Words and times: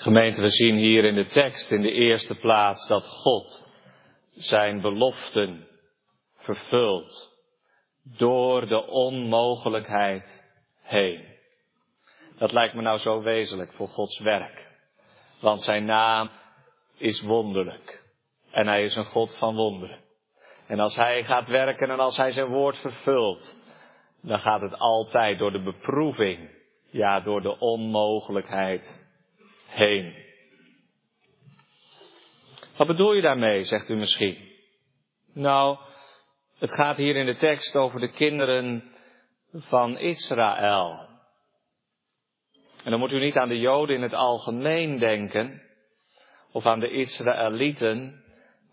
Gemeente, 0.00 0.40
we 0.40 0.48
zien 0.48 0.76
hier 0.76 1.04
in 1.04 1.14
de 1.14 1.26
tekst 1.26 1.70
in 1.70 1.82
de 1.82 1.90
eerste 1.90 2.34
plaats 2.34 2.88
dat 2.88 3.06
God 3.06 3.66
zijn 4.30 4.80
beloften 4.80 5.68
vervult 6.36 7.32
door 8.02 8.66
de 8.66 8.86
onmogelijkheid 8.86 10.44
heen. 10.82 11.24
Dat 12.38 12.52
lijkt 12.52 12.74
me 12.74 12.82
nou 12.82 12.98
zo 12.98 13.22
wezenlijk 13.22 13.72
voor 13.72 13.88
Gods 13.88 14.18
werk. 14.18 14.66
Want 15.40 15.62
zijn 15.62 15.84
naam 15.84 16.30
is 16.96 17.20
wonderlijk. 17.20 18.04
En 18.50 18.66
hij 18.66 18.82
is 18.82 18.96
een 18.96 19.04
God 19.04 19.36
van 19.38 19.54
wonderen. 19.54 20.00
En 20.66 20.80
als 20.80 20.96
hij 20.96 21.24
gaat 21.24 21.48
werken 21.48 21.90
en 21.90 22.00
als 22.00 22.16
hij 22.16 22.30
zijn 22.30 22.48
woord 22.48 22.76
vervult, 22.76 23.56
dan 24.22 24.38
gaat 24.38 24.60
het 24.60 24.78
altijd 24.78 25.38
door 25.38 25.52
de 25.52 25.62
beproeving, 25.62 26.50
ja, 26.90 27.20
door 27.20 27.42
de 27.42 27.58
onmogelijkheid 27.58 28.99
heen. 29.70 30.14
Wat 32.76 32.86
bedoel 32.86 33.12
je 33.12 33.22
daarmee, 33.22 33.64
zegt 33.64 33.88
u 33.88 33.94
misschien? 33.94 34.48
Nou, 35.34 35.78
het 36.58 36.74
gaat 36.74 36.96
hier 36.96 37.16
in 37.16 37.26
de 37.26 37.36
tekst 37.36 37.76
over 37.76 38.00
de 38.00 38.10
kinderen 38.10 38.92
van 39.52 39.98
Israël. 39.98 41.08
En 42.84 42.90
dan 42.90 43.00
moet 43.00 43.12
u 43.12 43.18
niet 43.18 43.36
aan 43.36 43.48
de 43.48 43.58
Joden 43.58 43.96
in 43.96 44.02
het 44.02 44.14
algemeen 44.14 44.98
denken, 44.98 45.62
of 46.52 46.66
aan 46.66 46.80
de 46.80 46.90
Israëlieten, 46.90 48.24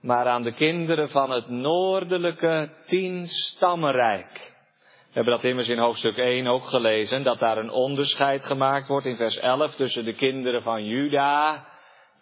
maar 0.02 0.28
aan 0.28 0.44
de 0.44 0.54
kinderen 0.54 1.10
van 1.10 1.30
het 1.32 1.50
noordelijke 1.50 2.74
tienstammenrijk. 2.86 4.56
We 4.57 4.57
hebben 5.18 5.36
dat 5.36 5.44
immers 5.44 5.68
in 5.68 5.78
hoofdstuk 5.78 6.18
1 6.18 6.48
ook 6.48 6.66
gelezen, 6.66 7.24
dat 7.24 7.40
daar 7.40 7.58
een 7.58 7.70
onderscheid 7.70 8.46
gemaakt 8.46 8.88
wordt 8.88 9.06
in 9.06 9.16
vers 9.16 9.38
11 9.38 9.76
tussen 9.76 10.06
de 10.06 10.14
kinderen 10.14 10.62
van 10.62 10.86
Juda 10.86 11.66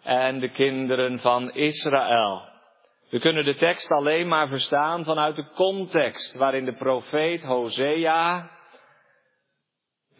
en 0.02 0.40
de 0.40 0.50
kinderen 0.50 1.18
van 1.18 1.52
Israël. 1.52 2.42
We 3.10 3.18
kunnen 3.18 3.44
de 3.44 3.54
tekst 3.54 3.90
alleen 3.90 4.28
maar 4.28 4.48
verstaan 4.48 5.04
vanuit 5.04 5.36
de 5.36 5.50
context 5.54 6.36
waarin 6.36 6.64
de 6.64 6.74
profeet 6.74 7.44
Hosea 7.44 8.50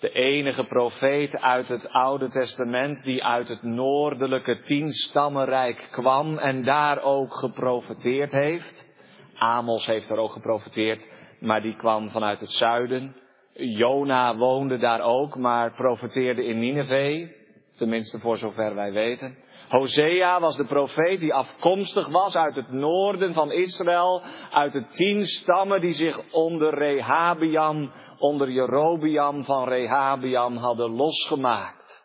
de 0.01 0.11
enige 0.11 0.64
profeet 0.64 1.36
uit 1.41 1.69
het 1.69 1.89
Oude 1.89 2.29
Testament 2.29 3.05
die 3.05 3.25
uit 3.25 3.48
het 3.48 3.62
noordelijke 3.62 4.61
tienstammenrijk 4.61 5.89
kwam 5.91 6.39
en 6.39 6.64
daar 6.64 7.03
ook 7.03 7.34
geprofeteerd 7.34 8.33
heeft. 8.33 8.95
Amos 9.34 9.86
heeft 9.86 10.11
er 10.11 10.19
ook 10.19 10.33
geprofeteerd, 10.33 11.06
maar 11.41 11.62
die 11.62 11.77
kwam 11.77 12.11
vanuit 12.11 12.41
het 12.41 12.51
zuiden. 12.51 13.17
Jona 13.53 14.37
woonde 14.37 14.79
daar 14.79 15.01
ook, 15.01 15.37
maar 15.37 15.75
profeteerde 15.75 16.45
in 16.45 16.59
Nineveh, 16.59 17.29
tenminste 17.77 18.19
voor 18.19 18.37
zover 18.37 18.75
wij 18.75 18.92
weten. 18.92 19.37
Hosea 19.69 20.41
was 20.41 20.57
de 20.57 20.67
profeet 20.67 21.20
die 21.20 21.34
afkomstig 21.34 22.09
was 22.09 22.37
uit 22.37 22.55
het 22.55 22.73
noorden 22.73 23.34
van 23.34 23.53
Israël, 23.53 24.23
uit 24.51 24.73
de 24.73 24.87
tien 24.87 25.25
stammen 25.25 25.81
die 25.81 25.92
zich 25.92 26.33
onder 26.33 26.75
Rehabiam, 26.75 27.92
onder 28.19 28.51
Jerobiam 28.51 29.45
van 29.45 29.69
Rehabiam 29.69 30.57
hadden 30.57 30.91
losgemaakt. 30.91 32.05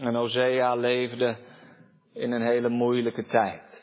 En 0.00 0.14
Hosea 0.14 0.74
leefde 0.74 1.36
in 2.12 2.32
een 2.32 2.46
hele 2.46 2.68
moeilijke 2.68 3.24
tijd. 3.24 3.73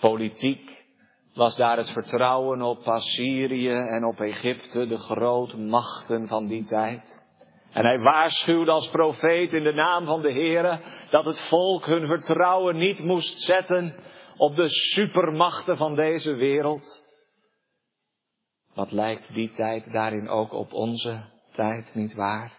Politiek 0.00 0.86
was 1.34 1.56
daar 1.56 1.76
het 1.76 1.90
vertrouwen 1.90 2.62
op 2.62 2.88
Assyrië 2.88 3.70
en 3.70 4.04
op 4.04 4.20
Egypte, 4.20 4.86
de 4.86 4.98
grote 4.98 5.56
machten 5.56 6.28
van 6.28 6.46
die 6.46 6.64
tijd. 6.64 7.26
En 7.72 7.84
hij 7.84 7.98
waarschuwde 7.98 8.70
als 8.70 8.90
profeet 8.90 9.52
in 9.52 9.62
de 9.62 9.72
naam 9.72 10.06
van 10.06 10.22
de 10.22 10.32
Heere 10.32 10.80
dat 11.10 11.24
het 11.24 11.40
volk 11.40 11.86
hun 11.86 12.06
vertrouwen 12.06 12.76
niet 12.76 13.04
moest 13.04 13.40
zetten 13.40 13.94
op 14.36 14.54
de 14.54 14.68
supermachten 14.68 15.76
van 15.76 15.94
deze 15.94 16.34
wereld. 16.34 17.06
Wat 18.74 18.92
lijkt 18.92 19.34
die 19.34 19.52
tijd 19.52 19.92
daarin 19.92 20.28
ook 20.28 20.52
op 20.52 20.72
onze 20.72 21.24
tijd, 21.52 21.94
niet 21.94 22.14
waar? 22.14 22.52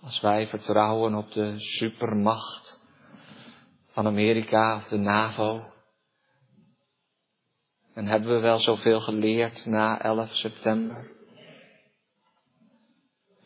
Als 0.00 0.20
wij 0.20 0.46
vertrouwen 0.46 1.14
op 1.14 1.32
de 1.32 1.54
supermacht 1.58 2.80
van 3.92 4.06
Amerika 4.06 4.76
of 4.76 4.88
de 4.88 4.96
NAVO. 4.96 5.71
En 7.94 8.06
hebben 8.06 8.34
we 8.34 8.40
wel 8.40 8.58
zoveel 8.58 9.00
geleerd 9.00 9.66
na 9.66 10.00
11 10.02 10.34
september? 10.34 11.10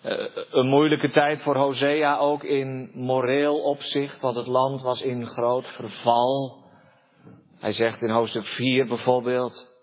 Eh, 0.02 0.26
een 0.50 0.68
moeilijke 0.68 1.10
tijd 1.10 1.42
voor 1.42 1.56
Hosea 1.56 2.16
ook 2.16 2.44
in 2.44 2.90
moreel 2.94 3.62
opzicht, 3.62 4.20
want 4.20 4.36
het 4.36 4.46
land 4.46 4.82
was 4.82 5.02
in 5.02 5.26
groot 5.26 5.66
verval. 5.66 6.64
Hij 7.58 7.72
zegt 7.72 8.02
in 8.02 8.10
hoofdstuk 8.10 8.44
4 8.44 8.86
bijvoorbeeld 8.86 9.74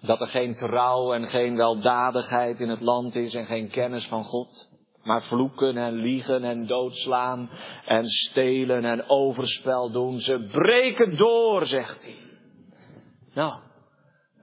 dat 0.00 0.20
er 0.20 0.26
geen 0.26 0.54
trouw 0.54 1.12
en 1.12 1.26
geen 1.26 1.56
weldadigheid 1.56 2.60
in 2.60 2.68
het 2.68 2.80
land 2.80 3.14
is 3.14 3.34
en 3.34 3.46
geen 3.46 3.68
kennis 3.68 4.06
van 4.06 4.24
God. 4.24 4.70
Maar 5.02 5.22
vloeken 5.22 5.76
en 5.76 5.94
liegen 5.94 6.44
en 6.44 6.66
doodslaan 6.66 7.50
en 7.86 8.06
stelen 8.06 8.84
en 8.84 9.08
overspel 9.08 9.90
doen. 9.90 10.18
Ze 10.18 10.48
breken 10.52 11.16
door, 11.16 11.66
zegt 11.66 12.04
hij. 12.04 12.16
Nou, 13.34 13.54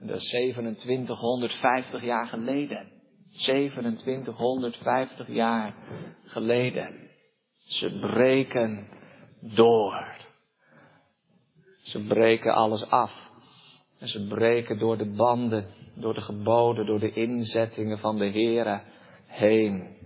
dat 0.06 0.16
is 0.16 0.28
2750 0.28 2.02
jaar 2.02 2.26
geleden. 2.26 2.92
2750 3.30 5.28
jaar 5.28 5.74
geleden. 6.24 7.10
Ze 7.56 7.98
breken 7.98 8.88
door. 9.40 10.16
Ze 11.82 12.06
breken 12.06 12.54
alles 12.54 12.86
af. 12.90 13.30
En 13.98 14.08
ze 14.08 14.26
breken 14.26 14.78
door 14.78 14.98
de 14.98 15.10
banden, 15.10 15.66
door 15.94 16.14
de 16.14 16.20
geboden, 16.20 16.86
door 16.86 17.00
de 17.00 17.12
inzettingen 17.12 17.98
van 17.98 18.18
de 18.18 18.30
Here 18.30 18.82
heen. 19.26 19.96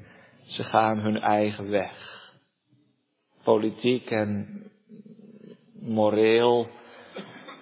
Ze 0.43 0.65
gaan 0.65 0.99
hun 0.99 1.16
eigen 1.16 1.71
weg. 1.71 2.22
Politiek 3.43 4.11
en 4.11 4.62
moreel 5.81 6.69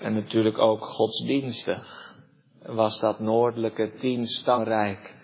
en 0.00 0.14
natuurlijk 0.14 0.58
ook 0.58 0.84
godsdienstig 0.84 2.11
was 2.66 3.00
dat 3.00 3.18
noordelijke 3.18 3.92
tienstamrijk 3.92 5.16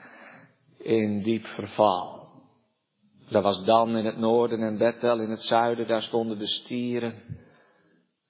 in 0.79 1.23
diep 1.23 1.47
verval. 1.47 2.19
Dat 3.29 3.43
was 3.43 3.65
Dan 3.65 3.97
in 3.97 4.05
het 4.05 4.19
noorden 4.19 4.61
en 4.61 4.79
Bethel 4.79 5.21
in 5.21 5.31
het 5.31 5.43
zuiden, 5.43 5.87
daar 5.87 6.03
stonden 6.03 6.39
de 6.39 6.47
stieren, 6.47 7.23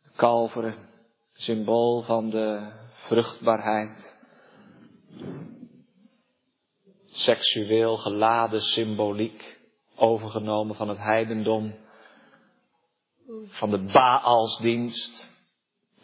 de 0.03 0.11
kalveren, 0.17 0.75
symbool 1.33 2.03
van 2.03 2.31
de 2.31 2.73
vruchtbaarheid. 2.93 4.17
Seksueel 7.07 7.97
geladen 7.97 8.61
symboliek, 8.61 9.59
overgenomen 9.97 10.77
van 10.77 10.89
het 10.89 10.99
heidendom, 10.99 11.75
van 13.47 13.71
de 13.71 13.79
Baalsdienst. 13.79 15.38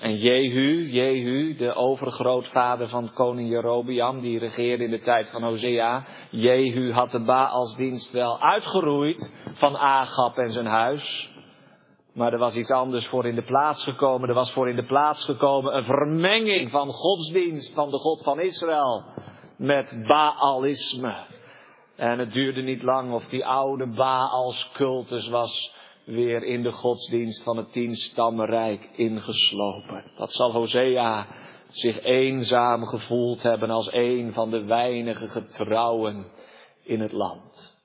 En 0.04 0.16
Jehu, 0.16 0.90
Jehu, 0.90 1.56
de 1.56 1.74
overgrootvader 1.74 2.88
van 2.88 3.12
koning 3.12 3.48
Jerobiam, 3.48 4.20
die 4.20 4.38
regeerde 4.38 4.84
in 4.84 4.90
de 4.90 5.00
tijd 5.00 5.30
van 5.30 5.42
Hosea. 5.42 6.04
Jehu 6.30 6.92
had 6.92 7.10
de 7.10 7.20
Baalsdienst 7.20 8.10
wel 8.10 8.40
uitgeroeid 8.40 9.34
van 9.54 9.76
Agab 9.76 10.36
en 10.36 10.52
zijn 10.52 10.66
huis. 10.66 11.30
Maar 12.14 12.32
er 12.32 12.38
was 12.38 12.56
iets 12.56 12.70
anders 12.70 13.06
voor 13.06 13.26
in 13.26 13.34
de 13.34 13.44
plaats 13.44 13.84
gekomen. 13.84 14.28
Er 14.28 14.34
was 14.34 14.52
voor 14.52 14.68
in 14.68 14.76
de 14.76 14.86
plaats 14.86 15.24
gekomen 15.24 15.76
een 15.76 15.84
vermenging 15.84 16.70
van 16.70 16.88
godsdienst 16.88 17.74
van 17.74 17.90
de 17.90 17.98
God 17.98 18.22
van 18.22 18.40
Israël 18.40 19.04
met 19.56 20.02
Baalisme. 20.06 21.14
En 21.96 22.18
het 22.18 22.32
duurde 22.32 22.62
niet 22.62 22.82
lang 22.82 23.12
of 23.12 23.24
die 23.24 23.46
oude 23.46 23.86
Baalscultus 23.86 25.28
was 25.28 25.74
weer 26.04 26.42
in 26.42 26.62
de 26.62 26.72
godsdienst 26.72 27.42
van 27.42 27.56
het 27.56 27.72
tienstammenrijk 27.72 28.88
ingeslopen. 28.92 30.12
Dat 30.16 30.32
zal 30.32 30.52
Hosea 30.52 31.26
zich 31.68 32.02
eenzaam 32.02 32.86
gevoeld 32.86 33.42
hebben 33.42 33.70
als 33.70 33.92
een 33.92 34.32
van 34.32 34.50
de 34.50 34.64
weinige 34.64 35.28
getrouwen 35.28 36.26
in 36.82 37.00
het 37.00 37.12
land. 37.12 37.76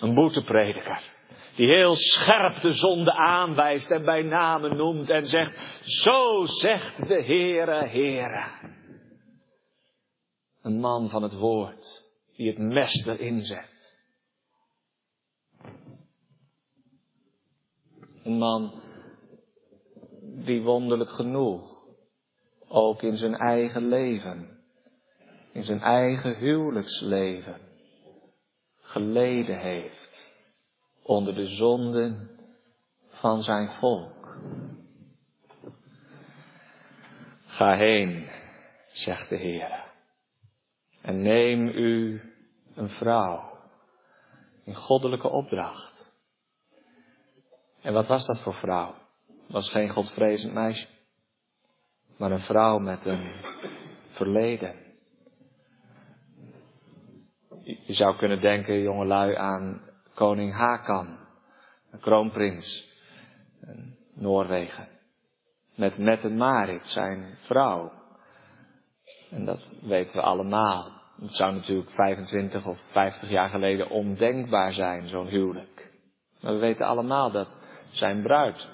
Een 0.00 0.14
boeteprediker. 0.14 1.18
Die 1.56 1.68
heel 1.68 1.94
scherp 1.94 2.60
de 2.60 2.72
zonde 2.72 3.12
aanwijst 3.12 3.90
en 3.90 4.04
bij 4.04 4.22
namen 4.22 4.76
noemt 4.76 5.10
en 5.10 5.26
zegt, 5.26 5.80
zo 5.84 6.44
zegt 6.44 7.08
de 7.08 7.22
Heere, 7.24 7.88
Heere. 7.88 8.44
Een 10.62 10.80
man 10.80 11.10
van 11.10 11.22
het 11.22 11.34
woord, 11.34 12.04
die 12.36 12.48
het 12.48 12.58
mes 12.58 13.06
erin 13.06 13.40
zet. 13.40 13.69
Een 18.22 18.38
man 18.38 18.72
die 20.22 20.62
wonderlijk 20.62 21.10
genoeg 21.10 21.84
ook 22.68 23.02
in 23.02 23.16
zijn 23.16 23.34
eigen 23.34 23.88
leven, 23.88 24.58
in 25.52 25.62
zijn 25.62 25.80
eigen 25.80 26.36
huwelijksleven, 26.36 27.60
geleden 28.80 29.58
heeft 29.58 30.38
onder 31.02 31.34
de 31.34 31.46
zonden 31.46 32.30
van 33.08 33.42
zijn 33.42 33.68
volk. 33.68 34.38
Ga 37.46 37.76
heen, 37.76 38.28
zegt 38.92 39.28
de 39.28 39.36
Heer, 39.36 39.84
en 41.02 41.22
neem 41.22 41.68
u 41.68 42.22
een 42.74 42.88
vrouw 42.88 43.58
in 44.64 44.74
goddelijke 44.74 45.28
opdracht. 45.28 45.99
En 47.82 47.92
wat 47.92 48.06
was 48.06 48.26
dat 48.26 48.40
voor 48.40 48.54
vrouw? 48.54 48.94
Het 49.26 49.52
was 49.52 49.70
geen 49.70 49.88
godvrezend 49.88 50.52
meisje, 50.52 50.86
maar 52.16 52.30
een 52.30 52.40
vrouw 52.40 52.78
met 52.78 53.06
een 53.06 53.32
verleden. 54.10 54.74
Je 57.62 57.92
zou 57.92 58.16
kunnen 58.16 58.40
denken, 58.40 58.80
jongelui, 58.80 59.34
aan 59.34 59.80
koning 60.14 60.54
Hakan, 60.54 61.18
een 61.90 62.00
kroonprins, 62.00 62.88
Noorwegen. 64.14 64.88
Met 65.74 65.98
Mette 65.98 66.28
Marit, 66.28 66.86
zijn 66.86 67.36
vrouw. 67.40 67.92
En 69.30 69.44
dat 69.44 69.74
weten 69.82 70.16
we 70.16 70.22
allemaal. 70.22 71.00
Het 71.20 71.34
zou 71.34 71.54
natuurlijk 71.54 71.90
25 71.90 72.66
of 72.66 72.80
50 72.90 73.28
jaar 73.28 73.48
geleden 73.48 73.90
ondenkbaar 73.90 74.72
zijn, 74.72 75.08
zo'n 75.08 75.26
huwelijk. 75.26 75.92
Maar 76.40 76.52
we 76.52 76.58
weten 76.58 76.86
allemaal 76.86 77.30
dat 77.30 77.48
zijn 77.90 78.22
bruid 78.22 78.68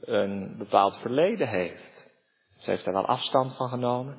een 0.00 0.54
bepaald 0.58 0.98
verleden 0.98 1.48
heeft. 1.48 2.12
Ze 2.58 2.70
heeft 2.70 2.86
er 2.86 2.92
wel 2.92 3.06
afstand 3.06 3.56
van 3.56 3.68
genomen, 3.68 4.18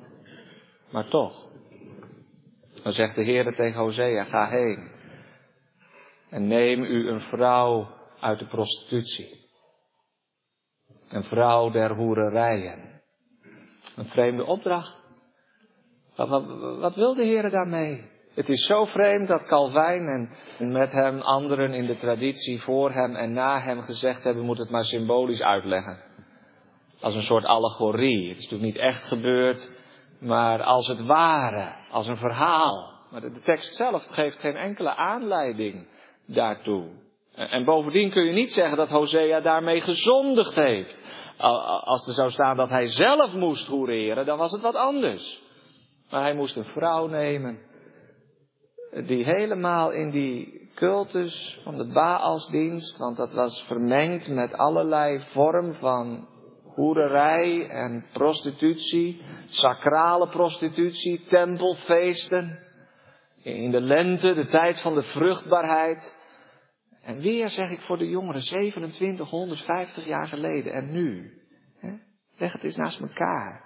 maar 0.90 1.08
toch. 1.08 1.48
Dan 2.82 2.92
zegt 2.92 3.14
de 3.14 3.22
Heer 3.22 3.54
tegen 3.54 3.80
Hosea, 3.80 4.24
ga 4.24 4.48
heen 4.48 4.90
en 6.30 6.46
neem 6.46 6.82
u 6.82 7.08
een 7.08 7.20
vrouw 7.20 7.88
uit 8.20 8.38
de 8.38 8.46
prostitutie. 8.46 9.44
Een 11.08 11.22
vrouw 11.24 11.70
der 11.70 11.94
hoererijen. 11.94 13.02
Een 13.96 14.08
vreemde 14.08 14.44
opdracht. 14.44 14.96
Wat, 16.16 16.28
wat, 16.28 16.46
wat 16.78 16.94
wil 16.94 17.14
de 17.14 17.24
Heer 17.24 17.50
daarmee? 17.50 18.10
Het 18.36 18.48
is 18.48 18.66
zo 18.66 18.84
vreemd 18.84 19.28
dat 19.28 19.46
Calvijn 19.46 20.28
en 20.58 20.72
met 20.72 20.92
hem 20.92 21.20
anderen 21.20 21.74
in 21.74 21.86
de 21.86 21.96
traditie 21.96 22.62
voor 22.62 22.92
hem 22.92 23.14
en 23.14 23.32
na 23.32 23.60
hem 23.60 23.80
gezegd 23.80 24.24
hebben, 24.24 24.44
moet 24.44 24.58
het 24.58 24.70
maar 24.70 24.84
symbolisch 24.84 25.42
uitleggen. 25.42 25.98
Als 27.00 27.14
een 27.14 27.22
soort 27.22 27.44
allegorie. 27.44 28.28
Het 28.28 28.36
is 28.36 28.42
natuurlijk 28.42 28.72
niet 28.72 28.82
echt 28.82 29.06
gebeurd, 29.06 29.70
maar 30.20 30.62
als 30.62 30.86
het 30.86 31.04
ware, 31.04 31.74
als 31.90 32.06
een 32.06 32.16
verhaal. 32.16 32.92
Maar 33.10 33.20
de 33.20 33.40
tekst 33.44 33.74
zelf 33.74 34.06
geeft 34.06 34.38
geen 34.38 34.56
enkele 34.56 34.94
aanleiding 34.94 35.86
daartoe. 36.26 36.84
En 37.34 37.64
bovendien 37.64 38.10
kun 38.10 38.24
je 38.24 38.32
niet 38.32 38.52
zeggen 38.52 38.76
dat 38.76 38.90
Hosea 38.90 39.40
daarmee 39.40 39.80
gezondigd 39.80 40.54
heeft. 40.54 41.00
Als 41.84 42.08
er 42.08 42.14
zou 42.14 42.30
staan 42.30 42.56
dat 42.56 42.68
hij 42.68 42.86
zelf 42.86 43.34
moest 43.34 43.66
hoereren, 43.66 44.26
dan 44.26 44.38
was 44.38 44.52
het 44.52 44.62
wat 44.62 44.74
anders. 44.74 45.42
Maar 46.10 46.22
hij 46.22 46.34
moest 46.34 46.56
een 46.56 46.64
vrouw 46.64 47.06
nemen 47.06 47.74
die 49.04 49.24
helemaal 49.24 49.90
in 49.90 50.10
die 50.10 50.68
cultus 50.74 51.60
van 51.62 51.76
de 51.76 51.86
Baalsdienst, 51.86 52.96
want 52.96 53.16
dat 53.16 53.32
was 53.32 53.62
vermengd 53.62 54.28
met 54.28 54.52
allerlei 54.52 55.20
vorm 55.20 55.74
van 55.74 56.28
hoererij 56.62 57.68
en 57.68 58.04
prostitutie, 58.12 59.22
sacrale 59.46 60.28
prostitutie, 60.28 61.20
tempelfeesten, 61.20 62.58
in 63.42 63.70
de 63.70 63.80
lente, 63.80 64.34
de 64.34 64.46
tijd 64.46 64.80
van 64.80 64.94
de 64.94 65.02
vruchtbaarheid. 65.02 66.16
En 67.02 67.20
weer 67.20 67.50
zeg 67.50 67.70
ik 67.70 67.80
voor 67.80 67.98
de 67.98 68.08
jongeren, 68.08 68.40
2750 68.40 70.06
jaar 70.06 70.28
geleden 70.28 70.72
en 70.72 70.92
nu. 70.92 71.32
Leg 72.36 72.52
het 72.52 72.62
eens 72.62 72.76
naast 72.76 73.00
elkaar. 73.00 73.64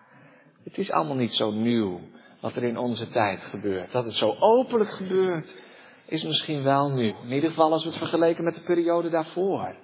Het 0.64 0.78
is 0.78 0.92
allemaal 0.92 1.16
niet 1.16 1.34
zo 1.34 1.50
nieuw 1.50 2.00
wat 2.40 2.56
er 2.56 2.62
in 2.62 2.78
onze 2.78 3.08
tijd 3.08 3.42
gebeurt. 3.42 3.92
Dat 3.92 4.04
het 4.04 4.14
zo 4.14 4.36
openlijk 4.38 4.90
gebeurt, 4.90 5.56
is 6.06 6.24
misschien 6.24 6.62
wel 6.62 6.90
nu. 6.90 7.14
In 7.22 7.32
ieder 7.32 7.48
geval 7.48 7.72
als 7.72 7.82
we 7.82 7.88
het 7.88 7.98
vergeleken 7.98 8.44
met 8.44 8.54
de 8.54 8.62
periode 8.62 9.08
daarvoor. 9.08 9.76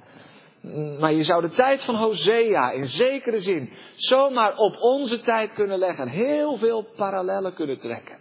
Maar 0.98 1.12
je 1.12 1.22
zou 1.22 1.42
de 1.42 1.48
tijd 1.48 1.84
van 1.84 1.94
Hosea 1.94 2.70
in 2.70 2.86
zekere 2.86 3.38
zin 3.38 3.72
zomaar 3.94 4.56
op 4.56 4.76
onze 4.80 5.20
tijd 5.20 5.52
kunnen 5.52 5.78
leggen. 5.78 6.08
Heel 6.08 6.56
veel 6.56 6.82
parallellen 6.82 7.54
kunnen 7.54 7.78
trekken. 7.78 8.18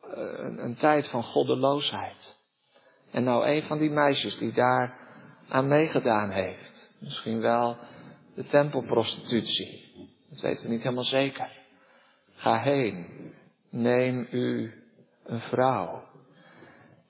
Eh, 0.00 0.22
een, 0.36 0.64
een 0.64 0.74
tijd 0.74 1.08
van 1.08 1.22
goddeloosheid. 1.22 2.38
En 3.10 3.24
nou 3.24 3.46
een 3.46 3.62
van 3.62 3.78
die 3.78 3.90
meisjes 3.90 4.38
die 4.38 4.52
daar 4.52 4.98
aan 5.48 5.68
meegedaan 5.68 6.30
heeft. 6.30 6.90
Misschien 7.00 7.40
wel 7.40 7.76
de 8.34 8.44
tempelprostitutie. 8.44 9.84
Dat 10.30 10.40
weten 10.40 10.66
we 10.66 10.72
niet 10.72 10.82
helemaal 10.82 11.04
zeker. 11.04 11.55
Ga 12.36 12.58
heen, 12.58 13.06
neem 13.70 14.28
u 14.30 14.72
een 15.24 15.40
vrouw. 15.40 16.04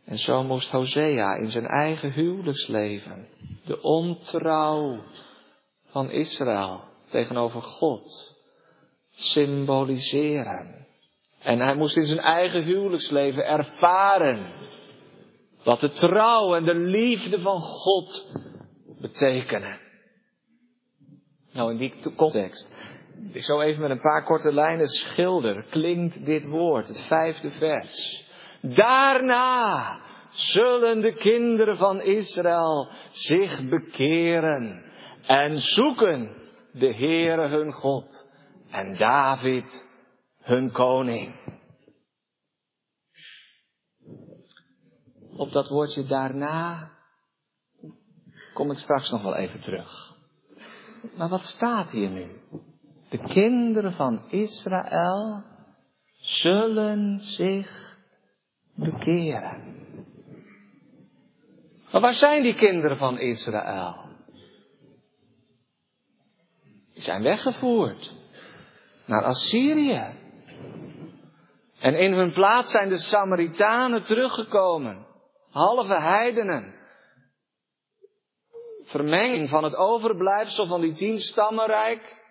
En 0.04 0.18
zo 0.18 0.44
moest 0.44 0.70
Hosea 0.70 1.34
in 1.34 1.50
zijn 1.50 1.66
eigen 1.66 2.12
huwelijksleven 2.12 3.28
de 3.64 3.82
ontrouw 3.82 5.02
van 5.86 6.10
Israël 6.10 6.80
tegenover 7.08 7.62
God 7.62 8.34
symboliseren. 9.10 10.86
En 11.38 11.60
hij 11.60 11.74
moest 11.74 11.96
in 11.96 12.06
zijn 12.06 12.18
eigen 12.18 12.62
huwelijksleven 12.62 13.46
ervaren 13.46 14.52
wat 15.64 15.80
de 15.80 15.90
trouw 15.90 16.54
en 16.54 16.64
de 16.64 16.74
liefde 16.74 17.40
van 17.40 17.60
God 17.60 18.28
betekenen. 19.00 19.80
Nou, 21.52 21.70
in 21.70 21.76
die 21.76 22.14
context 22.16 22.70
ik 23.32 23.42
zo 23.42 23.60
even 23.60 23.80
met 23.80 23.90
een 23.90 24.00
paar 24.00 24.24
korte 24.24 24.52
lijnen 24.52 24.88
schilder, 24.88 25.64
klinkt 25.70 26.24
dit 26.24 26.46
woord, 26.46 26.88
het 26.88 27.00
vijfde 27.06 27.50
vers. 27.50 28.24
Daarna 28.60 30.00
zullen 30.30 31.00
de 31.00 31.12
kinderen 31.12 31.76
van 31.76 32.00
Israël 32.00 32.88
zich 33.10 33.68
bekeren 33.68 34.84
en 35.26 35.58
zoeken 35.58 36.36
de 36.72 36.94
Heere 36.94 37.46
hun 37.46 37.72
God 37.72 38.28
en 38.70 38.96
David 38.96 39.88
hun 40.40 40.72
koning. 40.72 41.34
Op 45.36 45.52
dat 45.52 45.68
woordje 45.68 46.04
daarna 46.04 46.90
kom 48.52 48.70
ik 48.70 48.78
straks 48.78 49.10
nog 49.10 49.22
wel 49.22 49.36
even 49.36 49.60
terug. 49.60 50.14
Maar 51.16 51.28
wat 51.28 51.44
staat 51.44 51.90
hier 51.90 52.10
nu? 52.10 52.40
De 53.08 53.18
kinderen 53.18 53.92
van 53.92 54.30
Israël 54.30 55.44
zullen 56.16 57.20
zich 57.20 57.98
bekeren. 58.74 59.74
Maar 61.92 62.00
waar 62.00 62.14
zijn 62.14 62.42
die 62.42 62.54
kinderen 62.54 62.96
van 62.96 63.18
Israël? 63.18 64.04
Die 66.92 67.02
zijn 67.02 67.22
weggevoerd 67.22 68.14
naar 69.06 69.24
Assyrië. 69.24 70.14
En 71.78 71.94
in 71.94 72.12
hun 72.12 72.32
plaats 72.32 72.70
zijn 72.70 72.88
de 72.88 72.98
Samaritanen 72.98 74.04
teruggekomen. 74.04 75.06
Halve 75.50 76.00
heidenen. 76.00 76.74
Vermenging 78.82 79.48
van 79.48 79.64
het 79.64 79.76
overblijfsel 79.76 80.66
van 80.66 80.80
die 80.80 80.94
tien 80.94 81.18
stammenrijk 81.18 82.24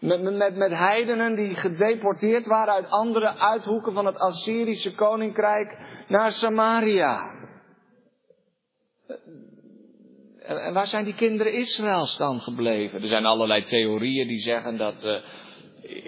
met, 0.00 0.22
met, 0.22 0.56
met 0.56 0.70
heidenen 0.70 1.34
die 1.34 1.54
gedeporteerd 1.54 2.46
waren 2.46 2.74
uit 2.74 2.90
andere 2.90 3.38
uithoeken 3.38 3.92
van 3.92 4.06
het 4.06 4.18
Assyrische 4.18 4.94
koninkrijk 4.94 5.76
naar 6.08 6.32
Samaria. 6.32 7.38
En 10.38 10.72
waar 10.72 10.86
zijn 10.86 11.04
die 11.04 11.14
kinderen 11.14 11.52
Israëls 11.52 12.16
dan 12.16 12.40
gebleven? 12.40 13.02
Er 13.02 13.08
zijn 13.08 13.26
allerlei 13.26 13.62
theorieën 13.62 14.26
die 14.26 14.40
zeggen 14.40 14.76
dat 14.76 15.04
uh, 15.04 15.14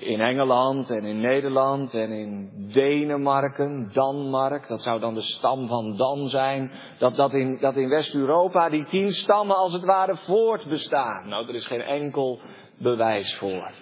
in 0.02 0.20
Engeland 0.20 0.90
en 0.90 1.04
in 1.04 1.20
Nederland 1.20 1.94
en 1.94 2.10
in 2.10 2.50
Denemarken, 2.72 3.90
Danmark, 3.92 4.68
dat 4.68 4.82
zou 4.82 5.00
dan 5.00 5.14
de 5.14 5.20
stam 5.20 5.66
van 5.66 5.96
Dan 5.96 6.28
zijn, 6.28 6.70
dat, 6.98 7.16
dat 7.16 7.32
in, 7.32 7.58
dat 7.60 7.76
in 7.76 7.88
West-Europa 7.88 8.68
die 8.68 8.84
tien 8.84 9.12
stammen 9.12 9.56
als 9.56 9.72
het 9.72 9.84
ware 9.84 10.16
voortbestaan. 10.16 11.28
Nou, 11.28 11.48
er 11.48 11.54
is 11.54 11.66
geen 11.66 11.82
enkel 11.82 12.40
bewijs 12.82 13.36
voor. 13.36 13.72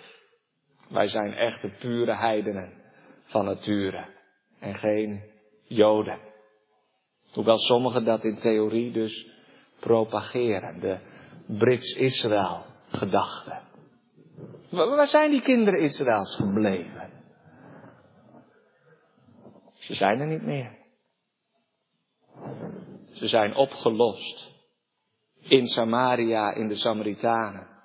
Wij 0.88 1.06
zijn 1.06 1.32
echte 1.32 1.68
pure 1.68 2.16
heidenen 2.16 2.72
van 3.24 3.44
nature 3.44 4.06
en 4.58 4.74
geen 4.74 5.22
Joden. 5.62 6.18
Hoewel 7.32 7.58
sommigen 7.58 8.04
dat 8.04 8.24
in 8.24 8.36
theorie 8.36 8.92
dus 8.92 9.28
propageren, 9.80 10.80
de 10.80 10.98
Brits-Israël 11.46 12.64
gedachte. 12.88 13.60
Waar 14.70 15.06
zijn 15.06 15.30
die 15.30 15.42
kinderen 15.42 15.80
Israëls 15.80 16.36
gebleven? 16.36 17.10
Ze 19.74 19.94
zijn 19.94 20.20
er 20.20 20.26
niet 20.26 20.42
meer. 20.42 20.78
Ze 23.10 23.28
zijn 23.28 23.54
opgelost. 23.54 24.58
In 25.40 25.66
Samaria, 25.66 26.54
in 26.54 26.68
de 26.68 26.74
Samaritanen. 26.74 27.79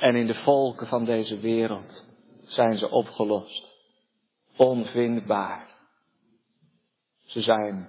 En 0.00 0.16
in 0.16 0.26
de 0.26 0.34
volken 0.34 0.86
van 0.86 1.04
deze 1.04 1.40
wereld 1.40 2.08
zijn 2.42 2.78
ze 2.78 2.90
opgelost. 2.90 3.78
Onvindbaar. 4.56 5.66
Ze 7.24 7.40
zijn 7.40 7.88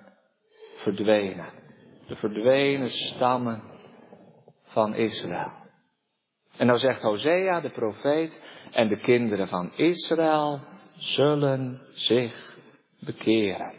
verdwenen. 0.75 1.49
De 2.07 2.15
verdwenen 2.15 2.89
stammen 2.89 3.63
van 4.63 4.95
Israël. 4.95 5.51
En 6.57 6.65
nou 6.65 6.79
zegt 6.79 7.01
Hosea, 7.01 7.61
de 7.61 7.69
profeet, 7.69 8.41
en 8.71 8.87
de 8.87 8.97
kinderen 8.97 9.47
van 9.47 9.71
Israël 9.75 10.59
zullen 10.95 11.81
zich 11.93 12.57
bekeren. 12.99 13.73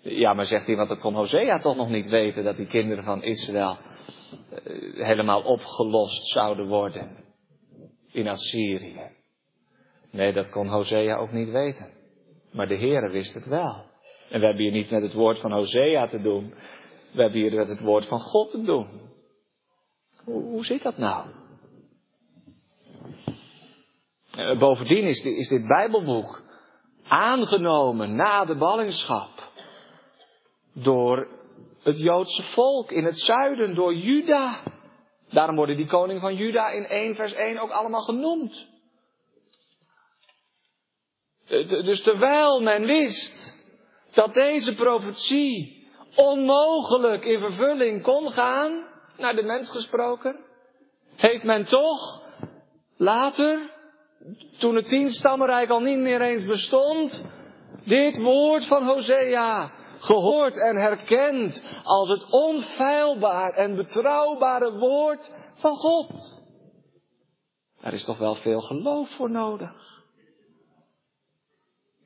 Ja, 0.00 0.34
maar 0.34 0.46
zegt 0.46 0.66
want 0.66 0.88
dat 0.88 0.98
kon 0.98 1.14
Hosea 1.14 1.58
toch 1.58 1.76
nog 1.76 1.88
niet 1.88 2.08
weten, 2.08 2.44
dat 2.44 2.56
die 2.56 2.66
kinderen 2.66 3.04
van 3.04 3.22
Israël 3.22 3.78
helemaal 4.94 5.42
opgelost 5.42 6.24
zouden 6.24 6.66
worden 6.66 7.24
in 8.12 8.28
Assyrië. 8.28 9.10
Nee, 10.10 10.32
dat 10.32 10.50
kon 10.50 10.68
Hosea 10.68 11.16
ook 11.16 11.32
niet 11.32 11.50
weten. 11.50 11.90
Maar 12.52 12.68
de 12.68 12.76
Heere 12.76 13.08
wist 13.08 13.34
het 13.34 13.46
wel. 13.46 13.84
En 14.30 14.40
we 14.40 14.46
hebben 14.46 14.62
hier 14.62 14.72
niet 14.72 14.90
met 14.90 15.02
het 15.02 15.12
woord 15.12 15.38
van 15.38 15.52
Hosea 15.52 16.06
te 16.06 16.22
doen. 16.22 16.54
We 17.12 17.22
hebben 17.22 17.40
hier 17.40 17.54
met 17.54 17.68
het 17.68 17.80
woord 17.80 18.06
van 18.06 18.20
God 18.20 18.50
te 18.50 18.62
doen. 18.62 18.88
Hoe, 20.24 20.64
zit 20.64 20.82
dat 20.82 20.96
nou? 20.96 21.26
Eh, 24.30 24.58
bovendien 24.58 25.04
is 25.04 25.48
dit 25.48 25.66
Bijbelboek 25.66 26.42
aangenomen 27.08 28.16
na 28.16 28.44
de 28.44 28.56
ballingschap 28.56 29.50
door 30.72 31.35
het 31.86 31.98
Joodse 31.98 32.42
volk 32.42 32.90
in 32.90 33.04
het 33.04 33.18
zuiden, 33.18 33.74
door 33.74 33.94
Juda. 33.94 34.62
Daarom 35.28 35.56
worden 35.56 35.76
die 35.76 35.86
koning 35.86 36.20
van 36.20 36.34
Juda 36.34 36.68
in 36.68 36.86
1 36.86 37.14
vers 37.14 37.32
1 37.32 37.58
ook 37.58 37.70
allemaal 37.70 38.00
genoemd. 38.00 38.68
Dus 41.68 42.02
terwijl 42.02 42.60
men 42.60 42.84
wist 42.86 43.54
dat 44.12 44.34
deze 44.34 44.74
profetie 44.74 45.88
onmogelijk 46.14 47.24
in 47.24 47.40
vervulling 47.40 48.02
kon 48.02 48.30
gaan, 48.30 48.86
naar 49.16 49.34
de 49.34 49.42
mens 49.42 49.70
gesproken, 49.70 50.36
heeft 51.16 51.42
men 51.42 51.64
toch 51.64 52.22
later, 52.96 53.70
toen 54.58 54.76
het 54.76 54.88
tienstammenrijk 54.88 55.70
al 55.70 55.80
niet 55.80 55.98
meer 55.98 56.20
eens 56.20 56.44
bestond, 56.44 57.24
dit 57.84 58.16
woord 58.20 58.66
van 58.66 58.84
Hosea 58.84 59.84
gehoord 59.98 60.56
en 60.56 60.76
herkend 60.76 61.64
als 61.82 62.08
het 62.08 62.30
onfeilbaar 62.30 63.52
en 63.52 63.76
betrouwbare 63.76 64.78
woord 64.78 65.32
van 65.54 65.76
God. 65.76 66.42
Daar 67.80 67.92
is 67.92 68.04
toch 68.04 68.18
wel 68.18 68.34
veel 68.34 68.60
geloof 68.60 69.10
voor 69.10 69.30
nodig. 69.30 70.04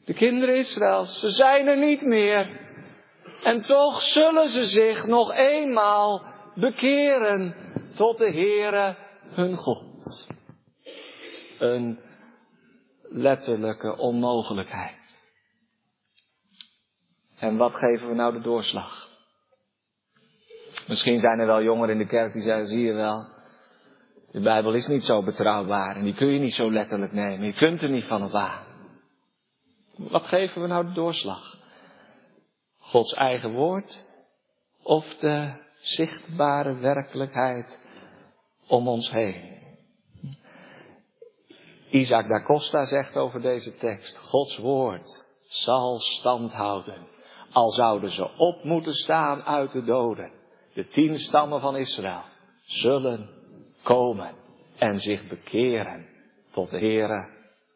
De 0.04 0.14
kinderen 0.14 0.56
Israëls, 0.56 1.18
ze 1.18 1.30
zijn 1.30 1.66
er 1.66 1.78
niet 1.78 2.02
meer. 2.02 2.68
En 3.42 3.62
toch 3.62 4.02
zullen 4.02 4.48
ze 4.48 4.64
zich 4.64 5.06
nog 5.06 5.34
eenmaal 5.34 6.22
bekeren 6.54 7.54
tot 7.94 8.18
de 8.18 8.30
Heere 8.30 8.96
hun 9.22 9.56
God. 9.56 10.26
Een 11.58 11.98
letterlijke 13.02 13.96
onmogelijkheid. 13.96 14.99
En 17.40 17.56
wat 17.56 17.74
geven 17.74 18.08
we 18.08 18.14
nou 18.14 18.32
de 18.32 18.40
doorslag? 18.40 19.08
Misschien 20.86 21.20
zijn 21.20 21.38
er 21.38 21.46
wel 21.46 21.62
jongeren 21.62 21.92
in 21.92 21.98
de 21.98 22.06
kerk 22.06 22.32
die 22.32 22.42
zeggen, 22.42 22.66
zie 22.66 22.86
je 22.86 22.92
wel, 22.92 23.26
de 24.30 24.40
Bijbel 24.40 24.72
is 24.72 24.86
niet 24.86 25.04
zo 25.04 25.22
betrouwbaar 25.22 25.96
en 25.96 26.04
die 26.04 26.14
kun 26.14 26.26
je 26.26 26.38
niet 26.38 26.54
zo 26.54 26.72
letterlijk 26.72 27.12
nemen. 27.12 27.46
Je 27.46 27.52
kunt 27.52 27.82
er 27.82 27.90
niet 27.90 28.04
van 28.04 28.22
op 28.22 28.32
aan. 28.32 28.64
Wat 29.96 30.26
geven 30.26 30.62
we 30.62 30.68
nou 30.68 30.86
de 30.86 30.92
doorslag? 30.92 31.58
Gods 32.78 33.12
eigen 33.12 33.52
woord 33.52 34.06
of 34.82 35.14
de 35.14 35.52
zichtbare 35.80 36.74
werkelijkheid 36.74 37.78
om 38.66 38.88
ons 38.88 39.10
heen? 39.10 39.58
Isaac 41.90 42.28
da 42.28 42.42
Costa 42.42 42.84
zegt 42.84 43.16
over 43.16 43.40
deze 43.40 43.76
tekst, 43.76 44.16
Gods 44.16 44.56
woord 44.56 45.26
zal 45.48 45.98
stand 45.98 46.52
houden, 46.52 47.06
al 47.52 47.70
zouden 47.70 48.10
ze 48.10 48.36
op 48.36 48.64
moeten 48.64 48.94
staan 48.94 49.42
uit 49.42 49.72
de 49.72 49.84
doden. 49.84 50.32
De 50.74 50.86
tien 50.86 51.18
stammen 51.18 51.60
van 51.60 51.76
Israël 51.76 52.22
zullen 52.62 53.30
komen 53.82 54.34
en 54.78 55.00
zich 55.00 55.28
bekeren 55.28 56.06
tot 56.50 56.70
de 56.70 56.78
Heere 56.78 57.28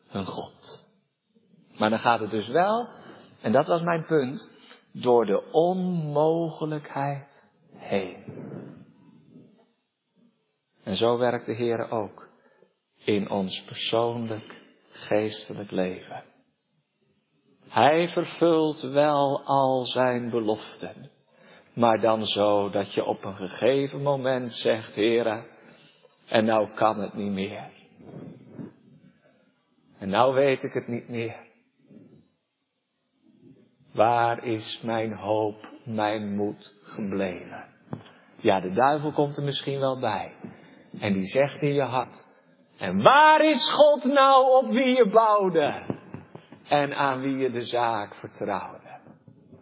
hun 0.08 0.24
God. 0.24 0.86
Maar 1.78 1.90
dan 1.90 1.98
gaat 1.98 2.20
het 2.20 2.30
dus 2.30 2.48
wel, 2.48 2.88
en 3.40 3.52
dat 3.52 3.66
was 3.66 3.82
mijn 3.82 4.04
punt, 4.04 4.50
door 4.92 5.26
de 5.26 5.50
onmogelijkheid 5.50 7.42
heen. 7.76 8.24
En 10.82 10.96
zo 10.96 11.18
werkt 11.18 11.46
de 11.46 11.54
Heer 11.54 11.90
ook 11.90 12.28
in 13.04 13.30
ons 13.30 13.62
persoonlijk 13.62 14.62
geestelijk 14.88 15.70
leven. 15.70 16.24
Hij 17.74 18.08
vervult 18.08 18.80
wel 18.80 19.42
al 19.44 19.84
zijn 19.84 20.30
beloften, 20.30 21.10
maar 21.72 22.00
dan 22.00 22.24
zo 22.24 22.70
dat 22.70 22.94
je 22.94 23.04
op 23.04 23.24
een 23.24 23.36
gegeven 23.36 24.02
moment 24.02 24.52
zegt, 24.52 24.94
Heere, 24.94 25.44
en 26.26 26.44
nou 26.44 26.68
kan 26.74 27.00
het 27.00 27.14
niet 27.14 27.32
meer. 27.32 27.70
En 29.98 30.08
nou 30.08 30.34
weet 30.34 30.62
ik 30.62 30.72
het 30.72 30.88
niet 30.88 31.08
meer. 31.08 31.36
Waar 33.92 34.44
is 34.44 34.80
mijn 34.82 35.12
hoop, 35.12 35.68
mijn 35.84 36.36
moed 36.36 36.74
gebleven? 36.82 37.64
Ja, 38.36 38.60
de 38.60 38.72
duivel 38.72 39.12
komt 39.12 39.36
er 39.36 39.44
misschien 39.44 39.80
wel 39.80 39.98
bij. 39.98 40.32
En 41.00 41.12
die 41.12 41.26
zegt 41.26 41.62
in 41.62 41.74
je 41.74 41.82
hart. 41.82 42.24
En 42.78 43.02
waar 43.02 43.44
is 43.44 43.70
God 43.70 44.04
nou 44.04 44.64
op 44.64 44.70
wie 44.70 44.96
je 44.96 45.08
bouwde? 45.08 45.93
En 46.68 46.94
aan 46.94 47.21
wie 47.21 47.37
je 47.37 47.50
de 47.50 47.64
zaak 47.64 48.14
vertrouwde? 48.14 48.92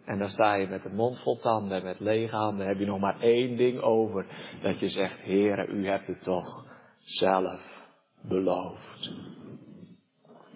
En 0.05 0.19
dan 0.19 0.29
sta 0.29 0.53
je 0.53 0.67
met 0.67 0.85
een 0.85 0.95
mond 0.95 1.19
vol 1.19 1.37
tanden, 1.37 1.83
met 1.83 1.99
lege 1.99 2.35
handen, 2.35 2.67
heb 2.67 2.79
je 2.79 2.85
nog 2.85 2.99
maar 2.99 3.19
één 3.19 3.57
ding 3.57 3.79
over. 3.81 4.25
Dat 4.61 4.79
je 4.79 4.89
zegt, 4.89 5.23
Heere, 5.23 5.67
u 5.67 5.87
hebt 5.87 6.07
het 6.07 6.23
toch 6.23 6.65
zelf 6.99 7.85
beloofd. 8.21 9.11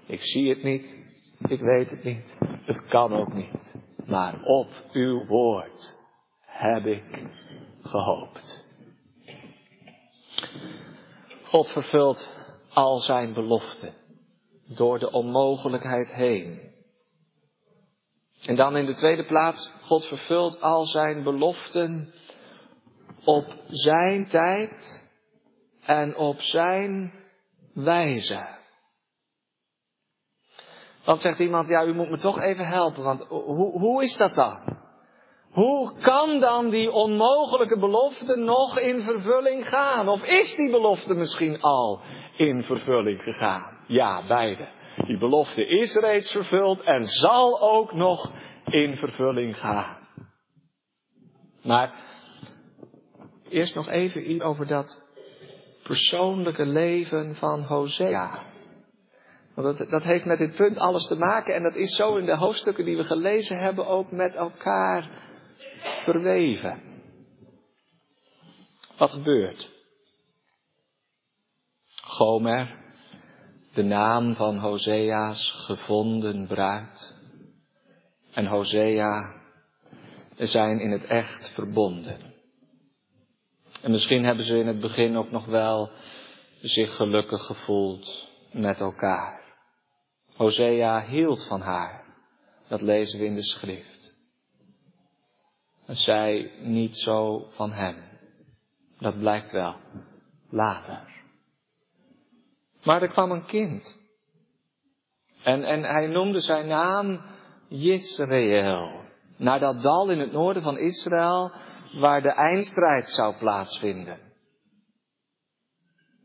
Ik 0.05 0.21
zie 0.21 0.49
het 0.49 0.63
niet, 0.63 0.97
ik 1.47 1.59
weet 1.59 1.89
het 1.89 2.03
niet, 2.03 2.37
het 2.65 2.85
kan 2.87 3.13
ook 3.13 3.33
niet. 3.33 3.75
Maar 4.05 4.43
op 4.43 4.67
uw 4.91 5.25
woord 5.25 5.97
heb 6.41 6.85
ik 6.85 7.25
gehoopt. 7.81 8.65
God 11.43 11.69
vervult 11.69 12.35
al 12.69 12.97
zijn 12.97 13.33
beloften 13.33 13.93
door 14.67 14.99
de 14.99 15.11
onmogelijkheid 15.11 16.11
heen. 16.11 16.75
En 18.45 18.55
dan 18.55 18.77
in 18.77 18.85
de 18.85 18.95
tweede 18.95 19.25
plaats, 19.25 19.71
God 19.81 20.05
vervult 20.05 20.61
al 20.61 20.85
zijn 20.85 21.23
beloften 21.23 22.13
op 23.25 23.55
zijn 23.67 24.27
tijd 24.27 25.05
en 25.85 26.17
op 26.17 26.41
zijn 26.41 27.13
wijze. 27.73 28.55
Dan 31.03 31.17
zegt 31.19 31.39
iemand, 31.39 31.69
ja, 31.69 31.83
u 31.83 31.93
moet 31.93 32.09
me 32.09 32.17
toch 32.17 32.39
even 32.39 32.67
helpen, 32.67 33.03
want 33.03 33.21
hoe, 33.27 33.79
hoe 33.79 34.03
is 34.03 34.17
dat 34.17 34.35
dan? 34.35 34.77
Hoe 35.51 35.93
kan 35.99 36.39
dan 36.39 36.69
die 36.69 36.91
onmogelijke 36.91 37.79
belofte 37.79 38.35
nog 38.35 38.79
in 38.79 39.01
vervulling 39.01 39.67
gaan? 39.67 40.07
Of 40.07 40.25
is 40.25 40.55
die 40.55 40.71
belofte 40.71 41.13
misschien 41.13 41.61
al 41.61 42.01
in 42.37 42.63
vervulling 42.63 43.21
gegaan? 43.21 43.76
Ja, 43.87 44.27
beide. 44.27 44.67
Die 45.05 45.17
belofte 45.17 45.67
is 45.67 45.95
reeds 45.95 46.31
vervuld 46.31 46.81
en 46.81 47.05
zal 47.05 47.61
ook 47.61 47.93
nog 47.93 48.31
in 48.65 48.95
vervulling 48.95 49.57
gaan. 49.57 49.97
Maar 51.63 51.93
eerst 53.49 53.75
nog 53.75 53.89
even 53.89 54.31
iets 54.31 54.43
over 54.43 54.67
dat 54.67 55.01
persoonlijke 55.83 56.65
leven 56.65 57.35
van 57.35 57.63
Hosea. 57.63 58.39
Want 59.55 59.77
dat, 59.77 59.89
dat 59.89 60.03
heeft 60.03 60.25
met 60.25 60.37
dit 60.37 60.55
punt 60.55 60.77
alles 60.77 61.07
te 61.07 61.15
maken 61.15 61.55
en 61.55 61.63
dat 61.63 61.75
is 61.75 61.95
zo 61.95 62.15
in 62.15 62.25
de 62.25 62.37
hoofdstukken 62.37 62.85
die 62.85 62.97
we 62.97 63.03
gelezen 63.03 63.59
hebben 63.59 63.87
ook 63.87 64.11
met 64.11 64.35
elkaar 64.35 65.09
verweven. 66.03 66.81
Wat 68.97 69.11
gebeurt? 69.11 69.71
Gomer, 72.01 72.86
de 73.77 73.83
naam 73.83 74.35
van 74.35 74.57
Hosea's 74.57 75.51
gevonden 75.51 76.47
bruid. 76.47 77.15
En 78.33 78.45
Hosea, 78.45 79.41
zijn 80.37 80.79
in 80.79 80.91
het 80.91 81.05
echt 81.05 81.49
verbonden. 81.49 82.33
En 83.81 83.91
misschien 83.91 84.23
hebben 84.23 84.45
ze 84.45 84.59
in 84.59 84.67
het 84.67 84.79
begin 84.79 85.17
ook 85.17 85.31
nog 85.31 85.45
wel 85.45 85.91
zich 86.61 86.95
gelukkig 86.95 87.45
gevoeld 87.45 88.29
met 88.51 88.79
elkaar. 88.79 89.41
Hosea 90.35 91.05
hield 91.05 91.47
van 91.47 91.61
haar. 91.61 92.03
Dat 92.67 92.81
lezen 92.81 93.19
we 93.19 93.25
in 93.25 93.35
de 93.35 93.43
schrift. 93.43 94.15
Zij 95.87 96.51
niet 96.61 96.97
zo 96.97 97.47
van 97.49 97.71
hem. 97.71 97.95
Dat 98.99 99.19
blijkt 99.19 99.51
wel 99.51 99.75
later. 100.49 101.16
Maar 102.87 103.01
er 103.01 103.07
kwam 103.07 103.31
een 103.31 103.45
kind. 103.45 103.99
En, 105.43 105.63
en 105.63 105.83
hij 105.83 106.07
noemde 106.07 106.39
zijn 106.39 106.67
naam 106.67 107.21
Israël. 107.69 108.91
Naar 109.37 109.59
dat 109.59 109.81
dal 109.81 110.09
in 110.09 110.19
het 110.19 110.31
noorden 110.31 110.63
van 110.63 110.77
Israël 110.77 111.51
waar 111.99 112.21
de 112.21 112.31
eindstrijd 112.31 113.09
zou 113.09 113.35
plaatsvinden. 113.35 114.19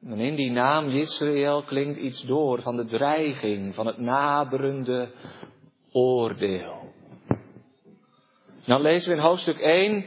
En 0.03 0.19
in 0.19 0.35
die 0.35 0.51
naam 0.51 0.89
Israël 0.89 1.63
klinkt 1.63 1.99
iets 1.99 2.23
door 2.23 2.63
van 2.63 2.77
de 2.77 2.85
dreiging, 2.85 3.75
van 3.75 3.87
het 3.87 3.99
naderende 3.99 5.13
oordeel. 5.93 6.93
Dan 8.67 8.81
lezen 8.81 9.11
we 9.11 9.17
in 9.17 9.23
hoofdstuk 9.23 9.59
1, 9.59 10.05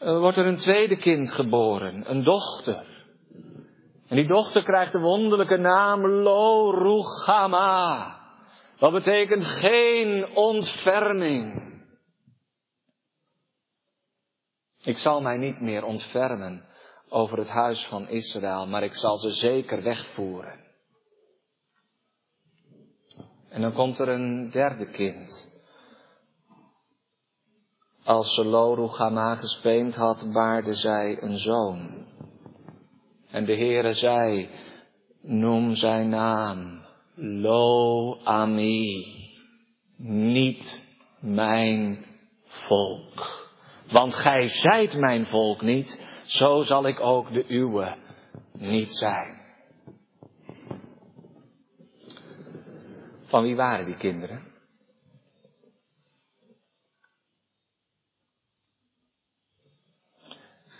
uh, 0.00 0.18
wordt 0.18 0.36
er 0.36 0.46
een 0.46 0.58
tweede 0.58 0.96
kind 0.96 1.32
geboren, 1.32 2.10
een 2.10 2.24
dochter. 2.24 2.93
En 4.08 4.16
die 4.16 4.26
dochter 4.26 4.62
krijgt 4.62 4.92
de 4.92 4.98
wonderlijke 4.98 5.56
naam 5.56 6.06
Lo 6.06 6.70
Ruchama. 6.70 8.16
Wat 8.78 8.92
betekent 8.92 9.44
geen 9.44 10.36
ontferming. 10.36 11.72
Ik 14.82 14.98
zal 14.98 15.20
mij 15.20 15.36
niet 15.36 15.60
meer 15.60 15.84
ontfermen 15.84 16.64
over 17.08 17.38
het 17.38 17.48
huis 17.48 17.86
van 17.86 18.08
Israël, 18.08 18.66
maar 18.66 18.82
ik 18.82 18.94
zal 18.94 19.16
ze 19.16 19.30
zeker 19.30 19.82
wegvoeren. 19.82 20.64
En 23.48 23.60
dan 23.60 23.72
komt 23.72 23.98
er 23.98 24.08
een 24.08 24.50
derde 24.50 24.86
kind. 24.86 25.52
Als 28.04 28.34
ze 28.34 28.44
Loruchama 28.44 29.34
gespeend 29.34 29.94
had, 29.94 30.32
baarde 30.32 30.74
zij 30.74 31.22
een 31.22 31.38
zoon. 31.38 32.06
En 33.34 33.44
de 33.44 33.56
Heere 33.56 33.92
zei, 33.92 34.48
noem 35.22 35.74
zijn 35.74 36.08
naam 36.08 36.82
Lo 37.14 38.16
Ami, 38.24 39.04
niet 39.96 40.82
mijn 41.20 42.04
volk. 42.44 43.46
Want 43.90 44.14
gij 44.14 44.46
zijt 44.46 44.96
mijn 44.96 45.26
volk 45.26 45.62
niet, 45.62 46.06
zo 46.24 46.62
zal 46.62 46.86
ik 46.86 47.00
ook 47.00 47.32
de 47.32 47.44
uwe 47.48 47.96
niet 48.52 48.94
zijn. 48.94 49.40
Van 53.24 53.42
wie 53.42 53.56
waren 53.56 53.86
die 53.86 53.96
kinderen? 53.96 54.53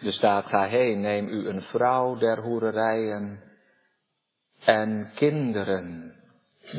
Er 0.05 0.13
staat, 0.13 0.47
ga 0.47 0.67
heen, 0.67 1.01
neem 1.01 1.29
u 1.29 1.49
een 1.49 1.63
vrouw 1.63 2.17
der 2.17 2.43
hoererijen 2.43 3.43
en 4.65 5.11
kinderen 5.15 6.15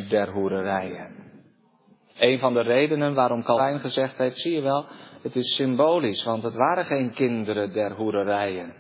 der 0.10 0.32
hoererijen. 0.32 1.15
Een 2.17 2.39
van 2.39 2.53
de 2.53 2.62
redenen 2.62 3.13
waarom 3.13 3.44
Calvijn 3.44 3.79
gezegd 3.79 4.17
heeft, 4.17 4.38
zie 4.38 4.53
je 4.53 4.62
wel, 4.62 4.86
het 5.22 5.36
is 5.36 5.55
symbolisch, 5.55 6.24
want 6.24 6.44
het 6.44 6.55
waren 6.55 6.86
geen 6.86 7.12
kinderen 7.12 7.74
der 7.74 7.91
hoererijen. 7.91 8.74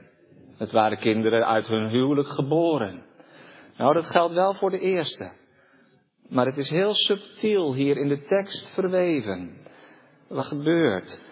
Het 0.57 0.71
waren 0.71 0.97
kinderen 0.97 1.47
uit 1.47 1.67
hun 1.67 1.89
huwelijk 1.89 2.27
geboren. 2.27 3.03
Nou, 3.77 3.93
dat 3.93 4.05
geldt 4.05 4.33
wel 4.33 4.53
voor 4.53 4.69
de 4.69 4.79
eerste. 4.79 5.31
Maar 6.29 6.45
het 6.45 6.57
is 6.57 6.69
heel 6.69 6.93
subtiel 6.93 7.73
hier 7.73 7.97
in 7.97 8.07
de 8.07 8.21
tekst 8.21 8.73
verweven. 8.73 9.57
Wat 10.27 10.45
gebeurt? 10.45 11.23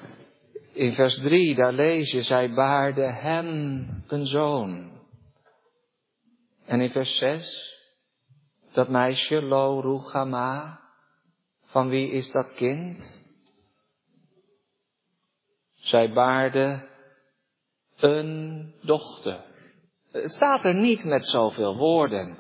In 0.73 0.93
vers 0.93 1.17
3, 1.17 1.55
daar 1.55 1.73
lees 1.73 2.11
je, 2.11 2.21
zij 2.21 2.53
baarde 2.53 3.11
hem 3.11 3.87
een 4.07 4.25
zoon. 4.25 4.91
En 6.65 6.81
in 6.81 6.89
vers 6.89 7.17
6, 7.17 7.77
dat 8.71 8.89
meisje 8.89 9.41
Lo 9.41 9.79
Ruchama, 9.79 10.79
van 11.65 11.89
wie 11.89 12.11
is 12.11 12.31
dat 12.31 12.53
kind? 12.53 13.21
Zij 15.73 16.13
baarde 16.13 16.89
een 17.95 18.73
dochter. 18.81 19.43
Het 20.11 20.31
staat 20.31 20.65
er 20.65 20.75
niet 20.75 21.03
met 21.03 21.25
zoveel 21.25 21.75
woorden 21.75 22.37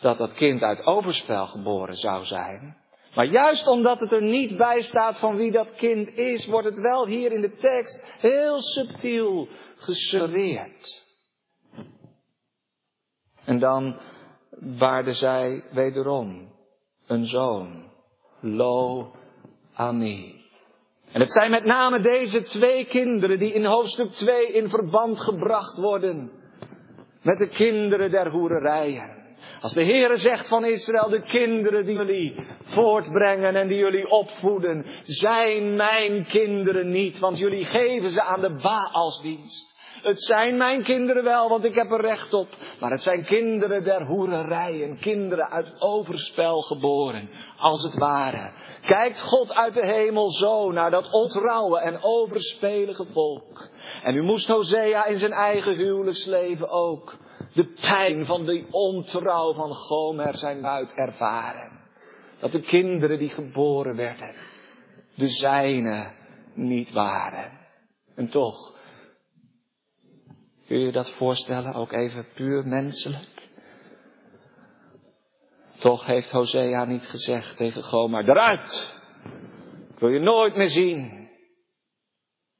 dat 0.00 0.18
dat 0.18 0.32
kind 0.32 0.62
uit 0.62 0.86
overspel 0.86 1.46
geboren 1.46 1.96
zou 1.96 2.24
zijn. 2.24 2.81
Maar 3.14 3.26
juist 3.26 3.66
omdat 3.66 4.00
het 4.00 4.12
er 4.12 4.22
niet 4.22 4.56
bij 4.56 4.82
staat 4.82 5.18
van 5.18 5.36
wie 5.36 5.50
dat 5.50 5.74
kind 5.74 6.16
is, 6.16 6.46
wordt 6.46 6.66
het 6.66 6.78
wel 6.78 7.06
hier 7.06 7.32
in 7.32 7.40
de 7.40 7.54
tekst 7.54 8.16
heel 8.20 8.60
subtiel 8.60 9.48
gesuggereerd. 9.76 11.04
En 13.44 13.58
dan 13.58 14.00
baarde 14.78 15.12
zij 15.12 15.64
wederom 15.70 16.52
een 17.06 17.26
zoon, 17.26 17.90
Lo 18.40 19.10
Ami. 19.74 20.40
En 21.12 21.20
het 21.20 21.32
zijn 21.32 21.50
met 21.50 21.64
name 21.64 22.00
deze 22.00 22.42
twee 22.42 22.84
kinderen 22.84 23.38
die 23.38 23.52
in 23.52 23.64
hoofdstuk 23.64 24.10
2 24.10 24.52
in 24.52 24.68
verband 24.68 25.20
gebracht 25.20 25.76
worden 25.78 26.30
met 27.22 27.38
de 27.38 27.48
kinderen 27.48 28.10
der 28.10 28.30
hoererijen. 28.30 29.21
Als 29.60 29.72
de 29.72 29.84
Heere 29.84 30.16
zegt 30.16 30.48
van 30.48 30.64
Israël, 30.64 31.08
de 31.08 31.20
kinderen 31.20 31.84
die 31.84 31.96
jullie 31.96 32.34
voortbrengen 32.62 33.56
en 33.56 33.68
die 33.68 33.78
jullie 33.78 34.10
opvoeden, 34.10 34.86
zijn 35.02 35.76
mijn 35.76 36.24
kinderen 36.24 36.90
niet, 36.90 37.18
want 37.18 37.38
jullie 37.38 37.64
geven 37.64 38.10
ze 38.10 38.22
aan 38.22 38.40
de 38.40 38.54
Baalsdienst. 38.54 39.71
Het 40.02 40.22
zijn 40.22 40.56
mijn 40.56 40.82
kinderen 40.82 41.24
wel, 41.24 41.48
want 41.48 41.64
ik 41.64 41.74
heb 41.74 41.90
er 41.90 42.00
recht 42.00 42.34
op. 42.34 42.48
Maar 42.80 42.90
het 42.90 43.02
zijn 43.02 43.24
kinderen 43.24 43.84
der 43.84 44.06
hoererijen, 44.06 44.98
kinderen 44.98 45.50
uit 45.50 45.80
overspel 45.80 46.60
geboren, 46.60 47.28
als 47.56 47.82
het 47.82 47.94
ware. 47.94 48.52
Kijkt 48.86 49.20
God 49.20 49.54
uit 49.54 49.74
de 49.74 49.86
hemel 49.86 50.30
zo 50.30 50.70
naar 50.70 50.90
dat 50.90 51.12
ontrouwe 51.12 51.80
en 51.80 52.02
overspelige 52.02 53.06
volk. 53.12 53.68
En 54.02 54.14
u 54.14 54.22
moest 54.22 54.48
Hosea 54.48 55.04
in 55.04 55.18
zijn 55.18 55.32
eigen 55.32 55.76
huwelijksleven 55.76 56.68
ook 56.68 57.16
de 57.54 57.66
pijn 57.80 58.26
van 58.26 58.46
die 58.46 58.66
ontrouw 58.70 59.54
van 59.54 59.74
Gomer 59.74 60.36
zijn 60.36 60.66
uit 60.66 60.92
ervaren. 60.94 61.80
Dat 62.40 62.52
de 62.52 62.60
kinderen 62.60 63.18
die 63.18 63.28
geboren 63.28 63.96
werden, 63.96 64.34
de 65.14 65.28
zijne 65.28 66.12
niet 66.54 66.92
waren. 66.92 67.60
En 68.14 68.28
toch, 68.28 68.80
kun 70.72 70.80
je 70.80 70.92
dat 70.92 71.10
voorstellen, 71.10 71.74
ook 71.74 71.92
even 71.92 72.26
puur 72.34 72.66
menselijk? 72.66 73.48
Toch 75.78 76.06
heeft 76.06 76.30
Hosea 76.30 76.84
niet 76.84 77.06
gezegd 77.06 77.56
tegen 77.56 77.82
Gomer, 77.82 78.28
eruit! 78.28 79.00
Ik 79.92 79.98
wil 79.98 80.08
je 80.08 80.20
nooit 80.20 80.56
meer 80.56 80.68
zien. 80.68 81.28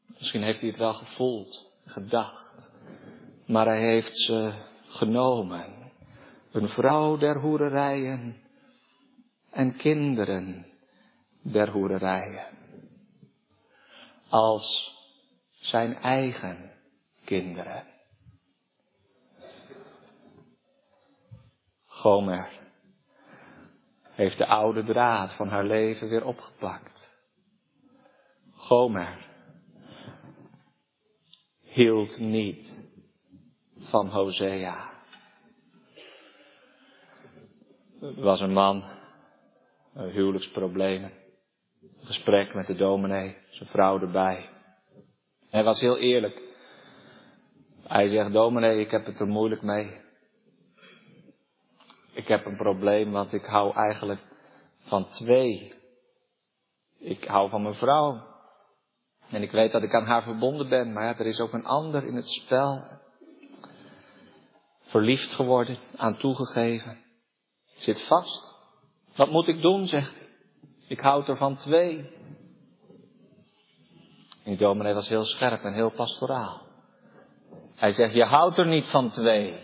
Misschien 0.06 0.42
heeft 0.42 0.60
hij 0.60 0.68
het 0.68 0.78
wel 0.78 0.92
gevoeld, 0.92 1.80
gedacht. 1.84 2.70
Maar 3.46 3.66
hij 3.66 3.80
heeft 3.80 4.16
ze 4.16 4.52
genomen. 4.86 5.92
Een 6.50 6.68
vrouw 6.68 7.16
der 7.16 7.40
hoererijen 7.40 8.42
en 9.50 9.76
kinderen 9.76 10.66
der 11.42 11.70
hoererijen. 11.70 12.46
Als 14.28 14.96
zijn 15.50 15.96
eigen 15.96 16.72
kinderen. 17.24 17.91
Gomer 22.02 22.48
heeft 24.02 24.38
de 24.38 24.46
oude 24.46 24.82
draad 24.82 25.34
van 25.34 25.48
haar 25.48 25.64
leven 25.64 26.08
weer 26.08 26.24
opgepakt. 26.24 27.16
Gomer 28.50 29.28
hield 31.60 32.18
niet 32.18 32.72
van 33.78 34.08
Hosea. 34.08 34.90
Was 38.00 38.40
een 38.40 38.52
man, 38.52 38.84
huwelijksproblemen, 39.94 41.12
gesprek 41.98 42.54
met 42.54 42.66
de 42.66 42.74
dominee, 42.74 43.36
zijn 43.50 43.68
vrouw 43.68 44.00
erbij. 44.00 44.48
Hij 45.50 45.64
was 45.64 45.80
heel 45.80 45.98
eerlijk. 45.98 46.42
Hij 47.82 48.08
zegt, 48.08 48.32
dominee, 48.32 48.80
ik 48.80 48.90
heb 48.90 49.06
het 49.06 49.20
er 49.20 49.26
moeilijk 49.26 49.62
mee. 49.62 50.01
Ik 52.12 52.28
heb 52.28 52.46
een 52.46 52.56
probleem, 52.56 53.12
want 53.12 53.32
ik 53.32 53.44
hou 53.44 53.74
eigenlijk 53.74 54.20
van 54.78 55.06
twee. 55.08 55.74
Ik 56.98 57.24
hou 57.24 57.50
van 57.50 57.62
mijn 57.62 57.74
vrouw. 57.74 58.30
En 59.28 59.42
ik 59.42 59.50
weet 59.50 59.72
dat 59.72 59.82
ik 59.82 59.94
aan 59.94 60.06
haar 60.06 60.22
verbonden 60.22 60.68
ben, 60.68 60.92
maar 60.92 61.04
ja, 61.04 61.18
er 61.18 61.26
is 61.26 61.40
ook 61.40 61.52
een 61.52 61.64
ander 61.64 62.04
in 62.06 62.14
het 62.16 62.28
spel. 62.28 62.84
Verliefd 64.80 65.32
geworden, 65.32 65.78
aan 65.96 66.18
toegegeven. 66.18 66.98
Zit 67.76 68.02
vast. 68.02 68.56
Wat 69.16 69.30
moet 69.30 69.48
ik 69.48 69.62
doen, 69.62 69.86
zegt 69.86 70.18
hij. 70.18 70.28
Ik 70.88 71.00
houd 71.00 71.28
er 71.28 71.36
van 71.36 71.56
twee. 71.56 71.96
En 74.44 74.50
die 74.50 74.56
dominee 74.56 74.94
was 74.94 75.08
heel 75.08 75.24
scherp 75.24 75.62
en 75.62 75.72
heel 75.72 75.90
pastoraal. 75.90 76.62
Hij 77.74 77.92
zegt, 77.92 78.14
je 78.14 78.24
houdt 78.24 78.58
er 78.58 78.66
niet 78.66 78.86
van 78.86 79.10
twee. 79.10 79.60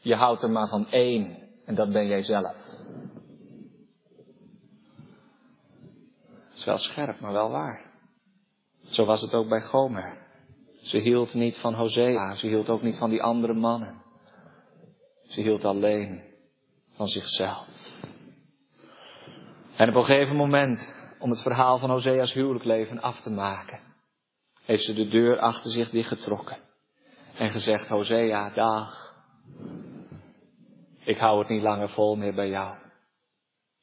Je 0.00 0.14
houdt 0.14 0.42
er 0.42 0.50
maar 0.50 0.68
van 0.68 0.90
één. 0.90 1.41
En 1.64 1.74
dat 1.74 1.92
ben 1.92 2.06
jij 2.06 2.22
zelf. 2.22 2.56
Dat 6.48 6.60
is 6.60 6.64
wel 6.64 6.78
scherp, 6.78 7.20
maar 7.20 7.32
wel 7.32 7.50
waar. 7.50 7.90
Zo 8.82 9.04
was 9.04 9.20
het 9.20 9.34
ook 9.34 9.48
bij 9.48 9.62
Gomer. 9.62 10.18
Ze 10.82 10.98
hield 10.98 11.34
niet 11.34 11.58
van 11.58 11.74
Hosea, 11.74 12.34
ze 12.34 12.46
hield 12.46 12.68
ook 12.68 12.82
niet 12.82 12.96
van 12.96 13.10
die 13.10 13.22
andere 13.22 13.54
mannen. 13.54 14.02
Ze 15.22 15.40
hield 15.40 15.64
alleen 15.64 16.22
van 16.94 17.06
zichzelf. 17.06 17.68
En 19.76 19.88
op 19.88 19.94
een 19.94 20.04
gegeven 20.04 20.36
moment, 20.36 20.94
om 21.18 21.30
het 21.30 21.42
verhaal 21.42 21.78
van 21.78 21.90
Hosea's 21.90 22.32
huwelijkleven 22.32 23.00
af 23.00 23.20
te 23.20 23.30
maken, 23.30 23.80
heeft 24.64 24.84
ze 24.84 24.94
de 24.94 25.08
deur 25.08 25.38
achter 25.38 25.70
zich 25.70 25.90
dichtgetrokken. 25.90 26.58
En 27.34 27.50
gezegd, 27.50 27.88
Hosea, 27.88 28.50
dag. 28.50 29.14
Ik 31.04 31.18
hou 31.18 31.38
het 31.38 31.48
niet 31.48 31.62
langer 31.62 31.88
vol 31.88 32.16
meer 32.16 32.34
bij 32.34 32.48
jou. 32.48 32.74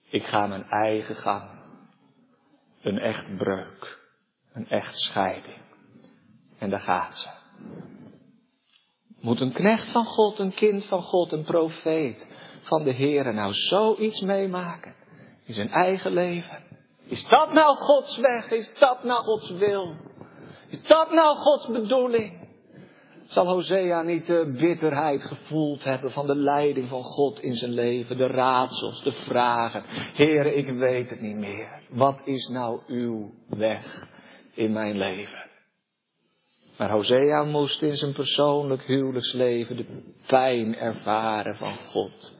Ik 0.09 0.25
ga 0.25 0.47
mijn 0.47 0.63
eigen 0.69 1.15
gang. 1.15 1.49
Een 2.81 2.99
echt 2.99 3.37
breuk. 3.37 3.99
Een 4.53 4.69
echt 4.69 4.99
scheiding. 4.99 5.61
En 6.57 6.69
daar 6.69 6.79
gaat 6.79 7.17
ze. 7.17 7.29
Moet 9.19 9.39
een 9.39 9.53
knecht 9.53 9.91
van 9.91 10.05
God, 10.05 10.39
een 10.39 10.53
kind 10.53 10.85
van 10.85 11.01
God, 11.01 11.31
een 11.31 11.43
profeet 11.43 12.27
van 12.61 12.83
de 12.83 12.91
Heer 12.91 13.33
nou 13.33 13.53
zoiets 13.53 14.21
meemaken 14.21 14.95
in 15.45 15.53
zijn 15.53 15.69
eigen 15.69 16.11
leven? 16.11 16.63
Is 17.03 17.27
dat 17.27 17.53
nou 17.53 17.75
Gods 17.75 18.17
weg? 18.17 18.51
Is 18.51 18.73
dat 18.79 19.03
nou 19.03 19.23
Gods 19.23 19.49
wil? 19.49 19.95
Is 20.67 20.83
dat 20.83 21.11
nou 21.11 21.35
Gods 21.35 21.67
bedoeling? 21.67 22.38
Zal 23.29 23.47
Hosea 23.47 24.01
niet 24.01 24.25
de 24.25 24.55
bitterheid 24.59 25.23
gevoeld 25.23 25.83
hebben 25.83 26.11
van 26.11 26.27
de 26.27 26.35
leiding 26.35 26.89
van 26.89 27.03
God 27.03 27.41
in 27.41 27.53
zijn 27.53 27.71
leven, 27.71 28.17
de 28.17 28.27
raadsels, 28.27 29.03
de 29.03 29.11
vragen. 29.11 29.83
Heren, 30.13 30.57
ik 30.57 30.69
weet 30.69 31.09
het 31.09 31.21
niet 31.21 31.35
meer. 31.35 31.81
Wat 31.89 32.19
is 32.23 32.47
nou 32.47 32.81
uw 32.87 33.31
weg 33.47 34.07
in 34.53 34.71
mijn 34.71 34.97
leven? 34.97 35.47
Maar 36.77 36.91
Hosea 36.91 37.43
moest 37.43 37.81
in 37.81 37.95
zijn 37.95 38.13
persoonlijk 38.13 38.83
huwelijksleven 38.83 39.77
de 39.77 40.03
pijn 40.27 40.75
ervaren 40.75 41.55
van 41.55 41.75
God. 41.75 42.37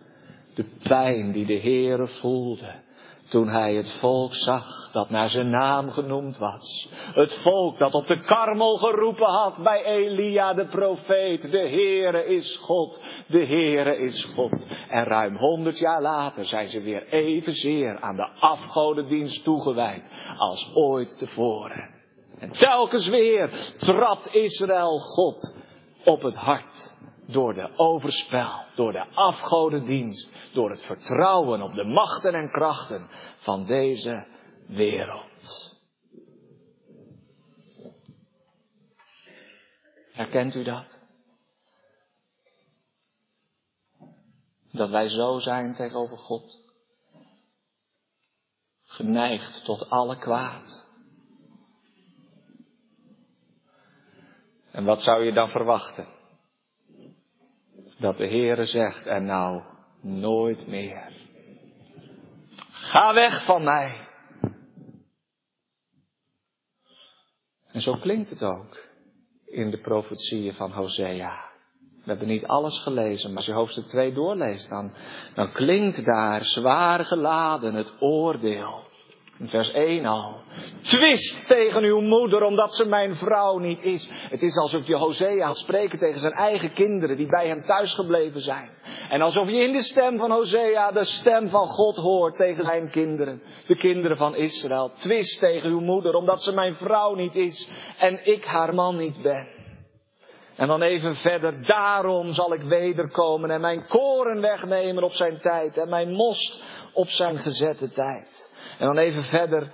De 0.54 0.66
pijn 0.84 1.32
die 1.32 1.46
de 1.46 1.60
Heere 1.60 2.08
voelde 2.08 2.88
toen 3.30 3.48
hij 3.48 3.76
het 3.76 3.92
volk 3.92 4.34
zag 4.34 4.92
dat 4.92 5.10
naar 5.10 5.30
zijn 5.30 5.50
naam 5.50 5.92
genoemd 5.92 6.38
was. 6.38 6.90
Het 7.14 7.34
volk 7.34 7.78
dat 7.78 7.94
op 7.94 8.08
de 8.08 8.20
karmel 8.20 8.78
geroepen 8.78 9.28
had 9.28 9.58
bij 9.64 9.84
Elia 9.84 10.54
de 10.54 10.66
profeet. 10.66 11.52
De 11.52 11.58
Heere 11.58 12.26
is 12.26 12.58
God, 12.58 13.04
de 13.28 13.46
Heere 13.46 13.98
is 13.98 14.24
God. 14.24 14.68
En 14.90 15.04
ruim 15.04 15.36
honderd 15.36 15.80
jaar 15.80 16.02
later 16.02 16.46
zijn 16.46 16.68
ze 16.68 16.82
weer 16.82 17.08
evenzeer 17.08 18.00
aan 18.00 18.16
de 18.16 18.30
afgodendienst 18.40 19.44
toegewijd 19.44 20.10
als 20.38 20.72
ooit 20.74 21.18
tevoren. 21.18 21.90
En 22.40 22.52
telkens 22.52 23.08
weer 23.08 23.74
trad 23.78 24.30
Israël 24.32 25.00
God 25.00 25.56
op 26.04 26.22
het 26.22 26.36
hart 26.36 26.98
door 27.32 27.54
de 27.54 27.78
overspel, 27.78 28.66
door 28.76 28.92
de 28.92 29.06
afgodendienst, 29.08 30.52
door 30.54 30.70
het 30.70 30.84
vertrouwen 30.84 31.62
op 31.62 31.74
de 31.74 31.84
machten 31.84 32.34
en 32.34 32.50
krachten 32.50 33.08
van 33.38 33.66
deze 33.66 34.28
wereld. 34.68 35.78
Herkent 40.12 40.56
u 40.56 40.64
dat? 40.64 40.98
Dat 44.72 44.90
wij 44.90 45.10
zo 45.10 45.40
zijn 45.40 45.76
tegenover 45.76 46.18
God. 46.18 46.68
Geneigd 48.84 49.64
tot 49.66 49.90
alle 49.90 50.18
kwaad. 50.18 50.88
En 54.72 54.86
wat 54.86 55.02
zou 55.02 55.24
je 55.24 55.34
dan 55.34 55.50
verwachten? 55.50 56.19
Dat 58.00 58.18
de 58.18 58.28
Heere 58.28 58.66
zegt 58.66 59.06
en 59.06 59.26
nou 59.26 59.62
nooit 60.02 60.68
meer. 60.68 61.12
Ga 62.70 63.14
weg 63.14 63.44
van 63.44 63.64
mij. 63.64 64.08
En 67.72 67.82
zo 67.82 67.94
klinkt 67.94 68.30
het 68.30 68.44
ook 68.44 68.78
in 69.46 69.72
de 69.72 69.80
profetieën 69.80 70.54
van 70.54 70.72
Hosea. 70.72 71.48
We 72.04 72.16
hebben 72.16 72.28
niet 72.28 72.46
alles 72.46 72.80
gelezen, 72.80 73.30
maar 73.30 73.38
als 73.38 73.46
je 73.46 73.54
hoofdstuk 73.54 73.86
2 73.86 74.14
doorleest, 74.14 74.70
dan, 74.70 74.94
dan 75.34 75.52
klinkt 75.52 76.06
daar 76.06 76.46
zwaar 76.46 77.06
geladen 77.06 77.74
het 77.74 77.94
oordeel 78.00 78.89
vers 79.48 79.72
1 79.72 80.06
al. 80.06 80.42
Twist 80.82 81.48
tegen 81.48 81.84
uw 81.84 82.02
moeder 82.02 82.44
omdat 82.44 82.76
ze 82.76 82.88
mijn 82.88 83.16
vrouw 83.16 83.58
niet 83.58 83.84
is. 83.84 84.10
Het 84.30 84.42
is 84.42 84.58
alsof 84.58 84.88
je 84.88 84.96
Hosea 84.96 85.46
had 85.46 85.58
spreken 85.58 86.00
tegen 86.00 86.20
zijn 86.20 86.34
eigen 86.34 86.74
kinderen 86.74 87.18
die 87.18 87.28
bij 87.28 87.48
hem 87.48 87.66
thuisgebleven 87.66 88.42
zijn. 88.42 88.70
En 89.10 89.22
alsof 89.22 89.48
je 89.48 89.64
in 89.64 89.72
de 89.72 89.84
stem 89.84 90.18
van 90.18 90.32
Hosea 90.32 90.92
de 90.92 91.04
stem 91.04 91.50
van 91.50 91.68
God 91.68 91.96
hoort 91.96 92.36
tegen 92.36 92.64
zijn 92.64 92.90
kinderen. 92.90 93.42
De 93.68 93.76
kinderen 93.76 94.18
van 94.18 94.36
Israël. 94.36 94.92
Twist 94.92 95.40
tegen 95.40 95.70
uw 95.70 95.82
moeder 95.82 96.14
omdat 96.14 96.44
ze 96.44 96.54
mijn 96.54 96.76
vrouw 96.76 97.16
niet 97.16 97.36
is 97.36 97.70
en 98.00 98.26
ik 98.26 98.46
haar 98.46 98.74
man 98.74 98.98
niet 98.98 99.22
ben. 99.22 99.48
En 100.56 100.68
dan 100.68 100.82
even 100.82 101.16
verder, 101.16 101.66
daarom 101.66 102.34
zal 102.34 102.54
ik 102.54 102.62
wederkomen 102.62 103.52
en 103.52 103.62
mijn 103.62 103.86
koren 103.88 104.42
wegnemen 104.42 105.04
op 105.04 105.12
zijn 105.12 105.40
tijd 105.40 105.78
en 105.78 105.90
mijn 105.90 106.12
most 106.12 106.64
op 106.94 107.10
zijn 107.10 107.38
gezette 107.38 107.90
tijd. 107.90 108.49
En 108.80 108.86
dan 108.86 108.98
even 108.98 109.24
verder. 109.24 109.72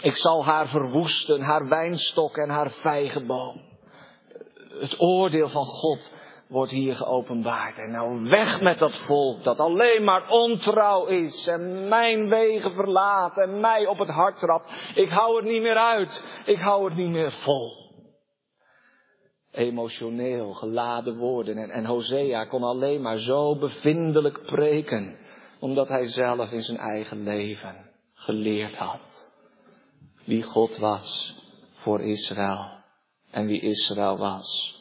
Ik 0.00 0.16
zal 0.16 0.44
haar 0.44 0.68
verwoesten, 0.68 1.40
haar 1.40 1.68
wijnstok 1.68 2.36
en 2.36 2.48
haar 2.48 2.70
vijgenboom. 2.70 3.60
Het 4.80 5.00
oordeel 5.00 5.48
van 5.48 5.64
God 5.64 6.10
wordt 6.48 6.70
hier 6.70 6.94
geopenbaard. 6.94 7.78
En 7.78 7.90
nou 7.90 8.28
weg 8.28 8.60
met 8.60 8.78
dat 8.78 8.96
volk 8.96 9.44
dat 9.44 9.58
alleen 9.58 10.04
maar 10.04 10.28
ontrouw 10.28 11.06
is 11.06 11.46
en 11.46 11.88
mijn 11.88 12.28
wegen 12.28 12.72
verlaat 12.72 13.38
en 13.38 13.60
mij 13.60 13.86
op 13.86 13.98
het 13.98 14.08
hart 14.08 14.38
trapt. 14.38 14.92
Ik 14.94 15.08
hou 15.08 15.36
het 15.36 15.44
niet 15.44 15.62
meer 15.62 15.78
uit. 15.78 16.42
Ik 16.44 16.58
hou 16.58 16.84
het 16.84 16.96
niet 16.96 17.10
meer 17.10 17.32
vol. 17.32 17.82
Emotioneel 19.50 20.52
geladen 20.52 21.16
woorden. 21.16 21.56
En, 21.56 21.70
en 21.70 21.84
Hosea 21.84 22.44
kon 22.44 22.62
alleen 22.62 23.02
maar 23.02 23.18
zo 23.18 23.56
bevindelijk 23.56 24.42
preken 24.42 25.22
omdat 25.58 25.88
hij 25.88 26.06
zelf 26.06 26.52
in 26.52 26.62
zijn 26.62 26.78
eigen 26.78 27.22
leven 27.22 27.90
geleerd 28.12 28.76
had 28.76 29.32
wie 30.24 30.42
God 30.42 30.76
was 30.76 31.36
voor 31.74 32.00
Israël 32.00 32.82
en 33.30 33.46
wie 33.46 33.60
Israël 33.60 34.18
was 34.18 34.78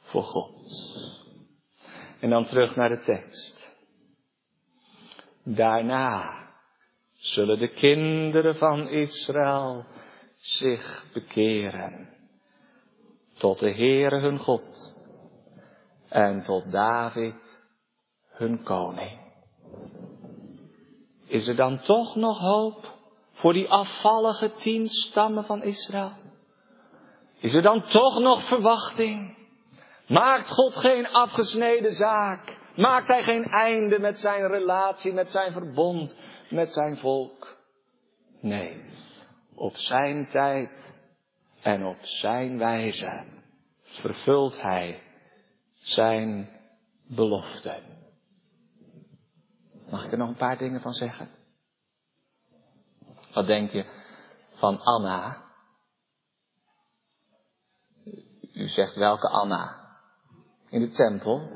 voor 0.00 0.22
God. 0.22 0.94
En 2.20 2.30
dan 2.30 2.44
terug 2.44 2.76
naar 2.76 2.88
de 2.88 3.00
tekst. 3.00 3.74
Daarna 5.42 6.44
zullen 7.14 7.58
de 7.58 7.68
kinderen 7.68 8.56
van 8.56 8.88
Israël 8.88 9.84
zich 10.36 11.06
bekeren 11.12 12.08
tot 13.38 13.58
de 13.58 13.70
Heere 13.70 14.20
hun 14.20 14.38
God 14.38 14.94
en 16.08 16.42
tot 16.42 16.72
David 16.72 17.64
hun 18.30 18.62
koning. 18.62 19.25
Is 21.26 21.48
er 21.48 21.56
dan 21.56 21.80
toch 21.80 22.16
nog 22.16 22.38
hoop 22.38 22.94
voor 23.32 23.52
die 23.52 23.68
afvallige 23.68 24.52
tien 24.52 24.88
stammen 24.88 25.44
van 25.44 25.62
Israël? 25.62 26.12
Is 27.38 27.54
er 27.54 27.62
dan 27.62 27.82
toch 27.86 28.18
nog 28.18 28.42
verwachting? 28.42 29.36
Maakt 30.06 30.50
God 30.50 30.76
geen 30.76 31.08
afgesneden 31.08 31.92
zaak? 31.92 32.58
Maakt 32.76 33.08
Hij 33.08 33.22
geen 33.22 33.44
einde 33.44 33.98
met 33.98 34.18
zijn 34.20 34.46
relatie, 34.46 35.12
met 35.12 35.30
zijn 35.30 35.52
verbond, 35.52 36.16
met 36.50 36.72
zijn 36.72 36.96
volk? 36.96 37.56
Nee, 38.40 38.84
op 39.54 39.76
zijn 39.76 40.28
tijd 40.28 40.94
en 41.62 41.86
op 41.86 41.98
zijn 42.00 42.58
wijze 42.58 43.24
vervult 43.82 44.62
Hij 44.62 45.02
zijn 45.74 46.50
belofte. 47.08 47.95
Mag 49.90 50.04
ik 50.04 50.12
er 50.12 50.18
nog 50.18 50.28
een 50.28 50.36
paar 50.36 50.58
dingen 50.58 50.80
van 50.80 50.92
zeggen? 50.92 51.28
Wat 53.32 53.46
denk 53.46 53.70
je 53.70 53.84
van 54.54 54.80
Anna, 54.80 55.46
U 58.56 58.68
zegt 58.68 58.96
welke 58.96 59.28
Anna? 59.28 59.76
In 60.68 60.80
de 60.80 60.88
tempel, 60.88 61.50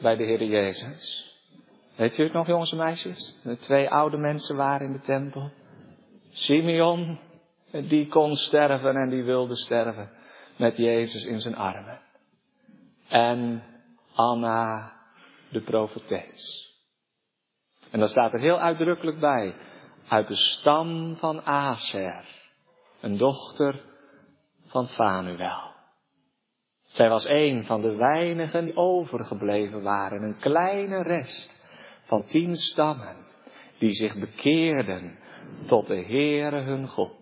bij 0.00 0.16
de 0.16 0.24
Heer 0.24 0.44
Jezus. 0.44 1.30
Weet 1.96 2.18
u 2.18 2.22
het 2.22 2.32
nog, 2.32 2.46
jongens 2.46 2.72
en 2.72 2.78
meisjes? 2.78 3.36
Twee 3.60 3.90
oude 3.90 4.16
mensen 4.16 4.56
waren 4.56 4.86
in 4.86 4.92
de 4.92 5.00
tempel. 5.00 5.50
Simeon, 6.30 7.18
die 7.70 8.08
kon 8.08 8.36
sterven 8.36 8.96
en 8.96 9.08
die 9.08 9.22
wilde 9.22 9.56
sterven 9.56 10.10
met 10.56 10.76
Jezus 10.76 11.24
in 11.24 11.40
zijn 11.40 11.56
armen. 11.56 12.00
En 13.08 13.62
Anna, 14.14 14.92
de 15.50 15.60
profetes. 15.60 16.71
En 17.92 17.98
dan 17.98 18.08
staat 18.08 18.32
er 18.32 18.40
heel 18.40 18.58
uitdrukkelijk 18.58 19.20
bij, 19.20 19.54
uit 20.08 20.28
de 20.28 20.34
stam 20.34 21.16
van 21.16 21.42
Aser, 21.42 22.24
een 23.00 23.16
dochter 23.16 23.80
van 24.66 24.86
Fanuel. 24.86 25.70
Zij 26.82 27.08
was 27.08 27.28
een 27.28 27.64
van 27.64 27.80
de 27.80 27.94
weinigen 27.94 28.64
die 28.64 28.76
overgebleven 28.76 29.82
waren, 29.82 30.22
een 30.22 30.38
kleine 30.38 31.02
rest 31.02 31.62
van 32.04 32.24
tien 32.24 32.56
stammen, 32.56 33.16
die 33.78 33.92
zich 33.92 34.18
bekeerden 34.18 35.18
tot 35.66 35.86
de 35.86 36.02
Heere 36.04 36.60
hun 36.60 36.88
God. 36.88 37.20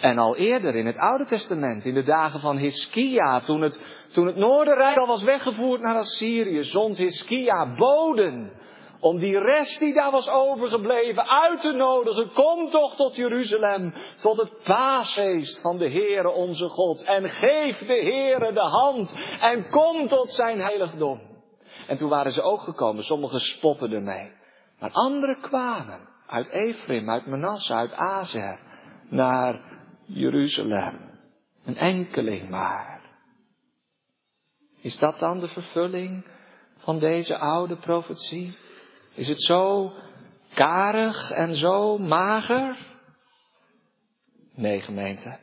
En 0.00 0.18
al 0.18 0.36
eerder 0.36 0.74
in 0.74 0.86
het 0.86 0.96
Oude 0.96 1.24
Testament, 1.24 1.84
in 1.84 1.94
de 1.94 2.04
dagen 2.04 2.40
van 2.40 2.56
Hiskia, 2.56 3.40
toen 3.40 3.60
het, 3.60 4.06
toen 4.12 4.26
het 4.26 4.36
Noorderrijk 4.36 4.96
al 4.96 5.06
was 5.06 5.22
weggevoerd 5.22 5.80
naar 5.80 5.96
Assyrië, 5.96 6.62
zond 6.62 6.98
Hiskia 6.98 7.74
boden 7.74 8.62
om 9.04 9.18
die 9.18 9.38
rest 9.38 9.78
die 9.78 9.94
daar 9.94 10.10
was 10.10 10.28
overgebleven 10.28 11.28
uit 11.28 11.60
te 11.60 11.72
nodigen. 11.72 12.32
Kom 12.32 12.70
toch 12.70 12.96
tot 12.96 13.16
Jeruzalem, 13.16 13.94
tot 14.20 14.36
het 14.36 14.62
paasfeest 14.62 15.60
van 15.60 15.78
de 15.78 15.90
Heere 15.90 16.30
onze 16.30 16.68
God. 16.68 17.02
En 17.02 17.28
geef 17.28 17.78
de 17.78 17.94
Heere 17.94 18.52
de 18.52 18.60
hand 18.60 19.14
en 19.40 19.68
kom 19.70 20.08
tot 20.08 20.30
zijn 20.30 20.60
heiligdom. 20.60 21.20
En 21.86 21.96
toen 21.96 22.08
waren 22.08 22.32
ze 22.32 22.42
ook 22.42 22.60
gekomen, 22.60 23.04
sommigen 23.04 23.40
spotten 23.40 23.92
ermee. 23.92 24.32
Maar 24.78 24.90
anderen 24.92 25.40
kwamen 25.40 26.08
uit 26.26 26.48
Ephraim, 26.48 27.10
uit 27.10 27.26
Manasse, 27.26 27.74
uit 27.74 27.92
Azer, 27.92 28.58
naar 29.08 29.60
Jeruzalem. 30.06 31.10
Een 31.64 31.76
enkeling 31.76 32.48
maar. 32.48 33.00
Is 34.80 34.98
dat 34.98 35.18
dan 35.18 35.40
de 35.40 35.48
vervulling 35.48 36.26
van 36.76 36.98
deze 36.98 37.38
oude 37.38 37.76
profetie? 37.76 38.62
Is 39.14 39.28
het 39.28 39.42
zo 39.42 39.92
karig 40.54 41.30
en 41.30 41.54
zo 41.54 41.98
mager? 41.98 42.76
Nee, 44.54 44.80
gemeente. 44.80 45.38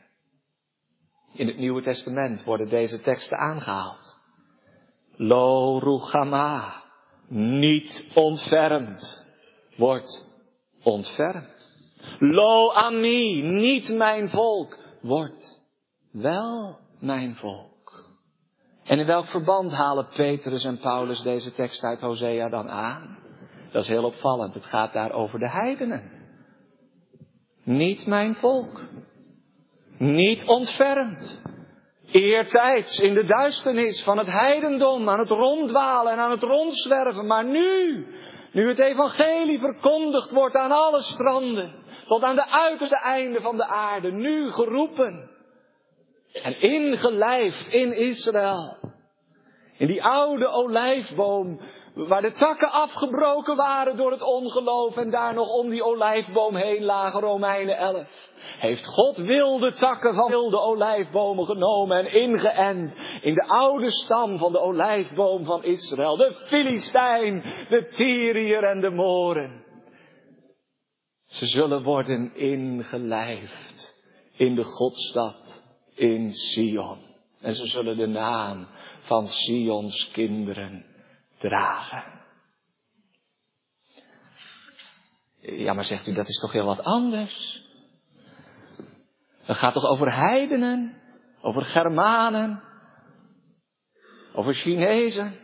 In 1.32 1.46
het 1.46 1.58
Nieuwe 1.58 1.82
Testament 1.82 2.44
worden 2.44 2.68
deze 2.68 3.00
teksten 3.00 3.38
aangehaald. 3.38 4.16
Lo 5.16 5.78
Ruchama, 5.78 6.82
niet 7.28 8.10
ontfermd, 8.14 9.26
wordt 9.76 10.28
ontfermd. 10.82 11.70
Lo 12.18 12.72
Ami, 12.72 13.42
niet 13.42 13.94
mijn 13.94 14.28
volk, 14.28 14.78
wordt 15.00 15.64
wel 16.10 16.78
mijn 16.98 17.36
volk. 17.36 18.10
En 18.84 18.98
in 18.98 19.06
welk 19.06 19.26
verband 19.26 19.72
halen 19.72 20.08
Petrus 20.08 20.64
en 20.64 20.78
Paulus 20.78 21.22
deze 21.22 21.54
tekst 21.54 21.84
uit 21.84 22.00
Hosea 22.00 22.48
dan 22.48 22.70
aan? 22.70 23.21
Dat 23.72 23.82
is 23.82 23.88
heel 23.88 24.04
opvallend. 24.04 24.54
Het 24.54 24.64
gaat 24.64 24.92
daar 24.92 25.12
over 25.12 25.38
de 25.38 25.48
heidenen. 25.48 26.10
Niet 27.64 28.06
mijn 28.06 28.34
volk. 28.34 28.82
Niet 29.98 30.44
ontfermd. 30.46 31.40
Eertijds 32.12 32.98
in 32.98 33.14
de 33.14 33.24
duisternis 33.24 34.02
van 34.02 34.18
het 34.18 34.26
heidendom 34.26 35.08
aan 35.08 35.18
het 35.18 35.28
ronddwalen 35.28 36.12
en 36.12 36.18
aan 36.18 36.30
het 36.30 36.42
rondzwerven. 36.42 37.26
Maar 37.26 37.44
nu, 37.44 38.06
nu 38.52 38.68
het 38.68 38.78
evangelie 38.78 39.58
verkondigd 39.58 40.32
wordt 40.32 40.54
aan 40.54 40.72
alle 40.72 41.02
stranden, 41.02 41.74
tot 42.06 42.22
aan 42.22 42.34
de 42.34 42.50
uiterste 42.50 42.96
einden 42.96 43.42
van 43.42 43.56
de 43.56 43.66
aarde, 43.66 44.12
nu 44.12 44.50
geroepen 44.50 45.30
en 46.32 46.60
ingelijfd 46.60 47.68
in 47.68 47.96
Israël. 47.96 48.78
In 49.76 49.86
die 49.86 50.04
oude 50.04 50.46
olijfboom 50.48 51.60
Waar 51.94 52.22
de 52.22 52.32
takken 52.32 52.70
afgebroken 52.70 53.56
waren 53.56 53.96
door 53.96 54.10
het 54.10 54.22
ongeloof 54.22 54.96
en 54.96 55.10
daar 55.10 55.34
nog 55.34 55.48
om 55.48 55.70
die 55.70 55.84
olijfboom 55.84 56.56
heen 56.56 56.84
lagen, 56.84 57.20
Romeinen 57.20 57.76
11. 57.76 58.30
Heeft 58.58 58.86
God 58.86 59.16
wilde 59.16 59.72
takken 59.72 60.14
van 60.14 60.30
wilde 60.30 60.60
olijfbomen 60.60 61.46
genomen 61.46 61.96
en 61.96 62.12
ingeënt 62.12 62.96
in 63.20 63.34
de 63.34 63.44
oude 63.46 63.90
stam 63.90 64.38
van 64.38 64.52
de 64.52 64.60
olijfboom 64.60 65.44
van 65.44 65.64
Israël. 65.64 66.16
De 66.16 66.34
Filistijn, 66.46 67.42
de 67.68 67.88
Tyriër 67.88 68.64
en 68.64 68.80
de 68.80 68.90
Moren. 68.90 69.64
Ze 71.24 71.46
zullen 71.46 71.82
worden 71.82 72.34
ingelijfd 72.34 74.00
in 74.36 74.54
de 74.54 74.64
Godstad 74.64 75.62
in 75.94 76.32
Sion. 76.32 76.98
En 77.40 77.52
ze 77.52 77.66
zullen 77.66 77.96
de 77.96 78.06
naam 78.06 78.66
van 79.00 79.28
Sions 79.28 80.10
kinderen 80.10 80.90
dragen. 81.42 82.20
Ja, 85.40 85.72
maar 85.72 85.84
zegt 85.84 86.06
u, 86.06 86.12
dat 86.12 86.28
is 86.28 86.38
toch 86.38 86.52
heel 86.52 86.66
wat 86.66 86.82
anders? 86.82 87.64
Het 89.42 89.56
gaat 89.56 89.72
toch 89.72 89.84
over 89.84 90.14
heidenen, 90.14 91.02
over 91.40 91.64
Germanen, 91.64 92.62
over 94.32 94.54
Chinezen? 94.54 95.34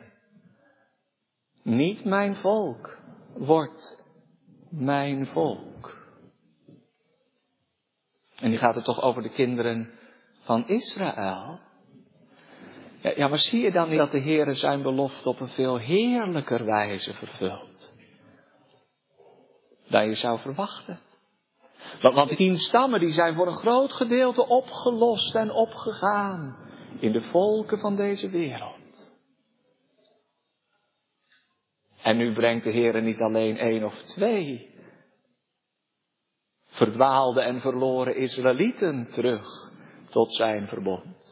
Niet 1.62 2.04
mijn 2.04 2.36
volk 2.36 2.98
wordt 3.34 4.04
mijn 4.70 5.26
volk. 5.26 6.06
En 8.36 8.50
die 8.50 8.58
gaat 8.58 8.74
het 8.74 8.84
toch 8.84 9.00
over 9.00 9.22
de 9.22 9.30
kinderen 9.30 9.90
van 10.44 10.68
Israël? 10.68 11.60
Ja, 13.00 13.28
maar 13.28 13.38
zie 13.38 13.62
je 13.62 13.70
dan 13.70 13.88
niet 13.88 13.98
dat 13.98 14.10
de 14.10 14.18
Heer 14.18 14.54
zijn 14.54 14.82
belofte 14.82 15.28
op 15.28 15.40
een 15.40 15.48
veel 15.48 15.76
heerlijker 15.76 16.64
wijze 16.64 17.14
vervult? 17.14 17.94
Dan 19.88 20.08
je 20.08 20.14
zou 20.14 20.38
verwachten. 20.38 21.00
Want, 22.02 22.14
want 22.14 22.28
die 22.28 22.36
tien 22.36 22.56
stammen 22.56 23.00
die 23.00 23.10
zijn 23.10 23.34
voor 23.34 23.46
een 23.46 23.58
groot 23.58 23.92
gedeelte 23.92 24.46
opgelost 24.46 25.34
en 25.34 25.50
opgegaan 25.50 26.56
in 27.00 27.12
de 27.12 27.20
volken 27.20 27.78
van 27.78 27.96
deze 27.96 28.30
wereld. 28.30 28.76
En 32.02 32.16
nu 32.16 32.32
brengt 32.32 32.64
de 32.64 32.70
Heer 32.70 33.02
niet 33.02 33.20
alleen 33.20 33.58
één 33.58 33.84
of 33.84 34.02
twee 34.02 34.76
verdwaalde 36.66 37.40
en 37.40 37.60
verloren 37.60 38.16
Israëlieten 38.16 39.06
terug 39.10 39.72
tot 40.10 40.32
zijn 40.34 40.68
verbond. 40.68 41.27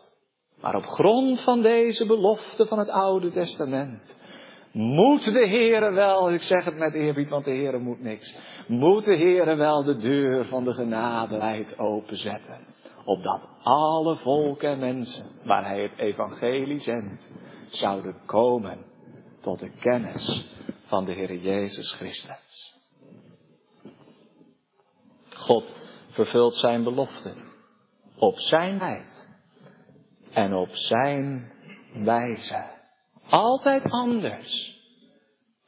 Maar 0.60 0.74
op 0.74 0.84
grond 0.84 1.40
van 1.40 1.62
deze 1.62 2.06
belofte 2.06 2.66
van 2.66 2.78
het 2.78 2.88
Oude 2.88 3.30
Testament 3.30 4.16
moet 4.72 5.32
de 5.32 5.48
Heere 5.48 5.90
wel, 5.90 6.32
ik 6.32 6.42
zeg 6.42 6.64
het 6.64 6.76
met 6.76 6.94
eerbied, 6.94 7.28
want 7.28 7.44
de 7.44 7.50
Heere 7.50 7.78
moet 7.78 8.02
niks, 8.02 8.38
moet 8.66 9.04
de 9.04 9.16
Heere 9.16 9.54
wel 9.54 9.84
de 9.84 9.96
deur 9.96 10.44
van 10.44 10.64
de 10.64 10.72
genade 10.72 11.64
openzetten. 11.76 12.66
Opdat 13.04 13.48
alle 13.62 14.16
volken 14.16 14.70
en 14.70 14.78
mensen 14.78 15.26
waar 15.44 15.64
hij 15.64 15.82
het 15.82 15.98
evangelie 15.98 16.80
zendt, 16.80 17.32
zouden 17.68 18.16
komen 18.26 18.78
tot 19.40 19.58
de 19.58 19.70
kennis 19.70 20.46
van 20.86 21.04
de 21.04 21.12
Heere 21.12 21.40
Jezus 21.40 21.92
Christus. 21.92 22.74
God 25.36 25.76
vervult 26.08 26.56
zijn 26.56 26.84
belofte 26.84 27.34
op 28.16 28.38
zijn 28.38 28.78
tijd 28.78 29.15
en 30.36 30.54
op 30.54 30.70
zijn 30.70 31.52
wijze. 31.94 32.64
Altijd 33.28 33.90
anders. 33.90 34.80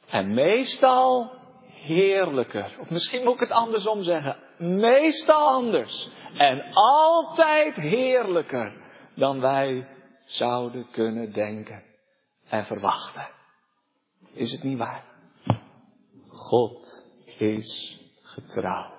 En 0.07 0.33
meestal 0.33 1.31
heerlijker. 1.65 2.77
Of 2.79 2.89
misschien 2.89 3.23
moet 3.23 3.33
ik 3.33 3.39
het 3.39 3.51
andersom 3.51 4.03
zeggen. 4.03 4.37
Meestal 4.57 5.47
anders. 5.47 6.09
En 6.37 6.63
altijd 6.73 7.75
heerlijker 7.75 8.73
dan 9.15 9.39
wij 9.39 9.87
zouden 10.25 10.87
kunnen 10.91 11.33
denken 11.33 11.83
en 12.49 12.65
verwachten. 12.65 13.27
Is 14.33 14.51
het 14.51 14.63
niet 14.63 14.77
waar? 14.77 15.03
God 16.27 17.05
is 17.37 17.99
getrouw. 18.21 18.93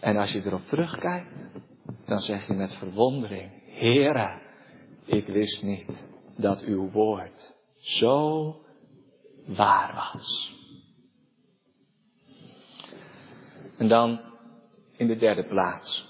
En 0.00 0.16
als 0.16 0.32
je 0.32 0.42
erop 0.44 0.66
terugkijkt, 0.66 1.50
dan 2.06 2.20
zeg 2.20 2.46
je 2.46 2.52
met 2.52 2.74
verwondering, 2.74 3.61
Heere, 3.82 4.40
ik 5.04 5.26
wist 5.26 5.62
niet 5.62 6.08
dat 6.36 6.62
uw 6.62 6.90
woord 6.90 7.56
zo 7.80 8.56
waar 9.46 9.94
was. 9.94 10.54
En 13.76 13.88
dan 13.88 14.20
in 14.96 15.06
de 15.06 15.16
derde 15.16 15.44
plaats. 15.44 16.06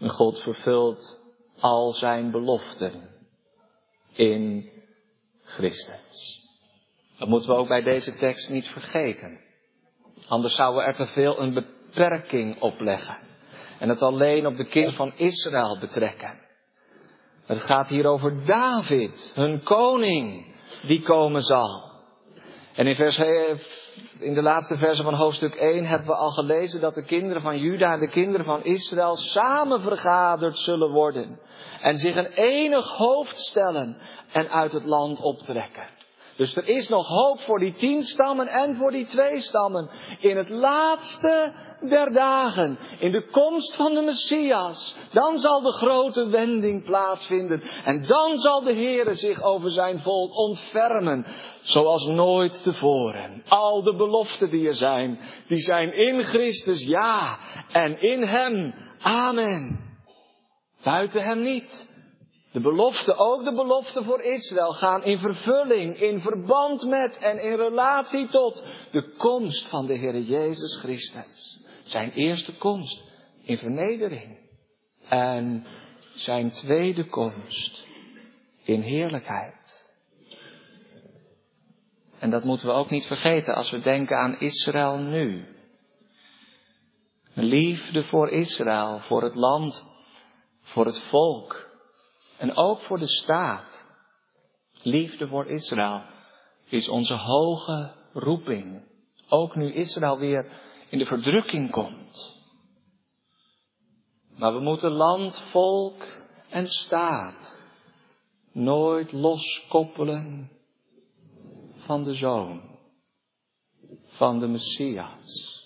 God 0.00 0.38
vervult 0.38 1.20
al 1.58 1.92
zijn 1.92 2.30
beloften 2.30 3.08
in 4.12 4.70
Christus. 5.42 6.42
Dat 7.18 7.28
moeten 7.28 7.50
we 7.50 7.56
ook 7.56 7.68
bij 7.68 7.82
deze 7.82 8.14
tekst 8.14 8.50
niet 8.50 8.68
vergeten. 8.68 9.40
Anders 10.28 10.54
zouden 10.54 10.82
we 10.82 10.88
er 10.88 10.96
te 10.96 11.06
veel 11.06 11.40
een 11.40 11.54
beperking 11.54 12.60
op 12.60 12.80
leggen. 12.80 13.18
En 13.78 13.88
het 13.88 14.02
alleen 14.02 14.46
op 14.46 14.56
de 14.56 14.66
kind 14.66 14.94
van 14.94 15.12
Israël 15.16 15.78
betrekken. 15.78 16.46
Het 17.48 17.62
gaat 17.62 17.88
hier 17.88 18.06
over 18.06 18.44
David, 18.44 19.32
hun 19.34 19.62
koning, 19.62 20.54
die 20.82 21.02
komen 21.02 21.42
zal. 21.42 21.82
En 22.74 22.86
in, 22.86 22.94
vers, 22.94 23.18
in 24.18 24.34
de 24.34 24.42
laatste 24.42 24.78
verse 24.78 25.02
van 25.02 25.14
hoofdstuk 25.14 25.54
1 25.54 25.84
hebben 25.84 26.06
we 26.06 26.14
al 26.14 26.30
gelezen 26.30 26.80
dat 26.80 26.94
de 26.94 27.04
kinderen 27.04 27.42
van 27.42 27.58
Juda 27.58 27.92
en 27.92 28.00
de 28.00 28.08
kinderen 28.08 28.46
van 28.46 28.64
Israël 28.64 29.16
samen 29.16 29.80
vergaderd 29.80 30.58
zullen 30.58 30.90
worden. 30.90 31.40
En 31.80 31.96
zich 31.96 32.16
een 32.16 32.32
enig 32.32 32.88
hoofd 32.88 33.38
stellen 33.40 33.96
en 34.32 34.50
uit 34.50 34.72
het 34.72 34.84
land 34.84 35.20
optrekken. 35.20 35.97
Dus 36.38 36.56
er 36.56 36.68
is 36.68 36.88
nog 36.88 37.08
hoop 37.08 37.40
voor 37.40 37.58
die 37.58 37.72
tien 37.72 38.02
stammen 38.02 38.48
en 38.48 38.76
voor 38.76 38.90
die 38.90 39.06
twee 39.06 39.40
stammen. 39.40 39.90
In 40.20 40.36
het 40.36 40.48
laatste 40.48 41.52
der 41.80 42.12
dagen, 42.12 42.78
in 42.98 43.12
de 43.12 43.28
komst 43.30 43.76
van 43.76 43.94
de 43.94 44.00
Messias, 44.00 44.96
dan 45.12 45.38
zal 45.38 45.60
de 45.60 45.72
grote 45.72 46.28
wending 46.28 46.84
plaatsvinden. 46.84 47.62
En 47.84 48.06
dan 48.06 48.36
zal 48.36 48.62
de 48.62 48.74
Heere 48.74 49.14
zich 49.14 49.42
over 49.42 49.70
zijn 49.70 50.00
volk 50.00 50.36
ontfermen, 50.36 51.26
zoals 51.62 52.06
nooit 52.06 52.62
tevoren. 52.62 53.42
Al 53.48 53.82
de 53.82 53.94
beloften 53.94 54.50
die 54.50 54.66
er 54.66 54.74
zijn, 54.74 55.18
die 55.46 55.60
zijn 55.60 55.92
in 55.92 56.22
Christus 56.22 56.82
ja, 56.82 57.38
en 57.72 58.00
in 58.00 58.22
Hem 58.22 58.74
amen. 59.00 59.80
Buiten 60.82 61.22
Hem 61.22 61.42
niet. 61.42 61.96
De 62.58 62.64
belofte, 62.64 63.16
ook 63.16 63.44
de 63.44 63.54
belofte 63.54 64.04
voor 64.04 64.22
Israël, 64.22 64.72
gaan 64.72 65.04
in 65.04 65.18
vervulling, 65.18 66.00
in 66.00 66.20
verband 66.20 66.86
met 66.86 67.18
en 67.18 67.42
in 67.42 67.56
relatie 67.56 68.28
tot 68.28 68.64
de 68.90 69.14
komst 69.16 69.68
van 69.68 69.86
de 69.86 69.94
Heer 69.94 70.20
Jezus 70.20 70.76
Christus. 70.76 71.60
Zijn 71.82 72.12
eerste 72.12 72.56
komst 72.56 73.04
in 73.42 73.58
vernedering 73.58 74.38
en 75.08 75.66
zijn 76.14 76.50
tweede 76.50 77.08
komst 77.08 77.86
in 78.62 78.80
heerlijkheid. 78.80 79.86
En 82.18 82.30
dat 82.30 82.44
moeten 82.44 82.66
we 82.66 82.72
ook 82.72 82.90
niet 82.90 83.06
vergeten 83.06 83.54
als 83.54 83.70
we 83.70 83.80
denken 83.80 84.16
aan 84.16 84.40
Israël 84.40 84.96
nu. 84.96 85.46
Liefde 87.34 88.02
voor 88.02 88.30
Israël, 88.30 88.98
voor 88.98 89.22
het 89.22 89.34
land, 89.34 89.84
voor 90.62 90.86
het 90.86 90.98
volk 90.98 91.67
en 92.38 92.56
ook 92.56 92.80
voor 92.80 92.98
de 92.98 93.08
staat. 93.08 93.86
Liefde 94.82 95.28
voor 95.28 95.46
Israël 95.46 96.02
is 96.64 96.88
onze 96.88 97.14
hoge 97.14 97.94
roeping. 98.12 98.82
Ook 99.28 99.54
nu 99.54 99.72
Israël 99.72 100.18
weer 100.18 100.60
in 100.90 100.98
de 100.98 101.06
verdrukking 101.06 101.70
komt. 101.70 102.36
Maar 104.36 104.54
we 104.54 104.60
moeten 104.60 104.90
land, 104.90 105.40
volk 105.40 106.04
en 106.48 106.68
staat 106.68 107.58
nooit 108.52 109.12
loskoppelen 109.12 110.50
van 111.76 112.04
de 112.04 112.14
Zoon, 112.14 112.78
van 114.06 114.38
de 114.38 114.46
Messias, 114.46 115.62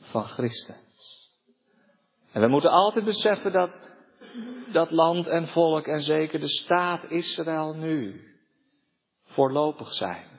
van 0.00 0.24
Christus. 0.24 1.30
En 2.32 2.40
we 2.40 2.48
moeten 2.48 2.70
altijd 2.70 3.04
beseffen 3.04 3.52
dat 3.52 3.83
dat 4.72 4.90
land 4.90 5.26
en 5.26 5.48
volk 5.48 5.86
en 5.86 6.00
zeker 6.00 6.40
de 6.40 6.48
staat 6.48 7.10
Israël 7.10 7.74
nu 7.74 8.24
voorlopig 9.24 9.92
zijn. 9.92 10.32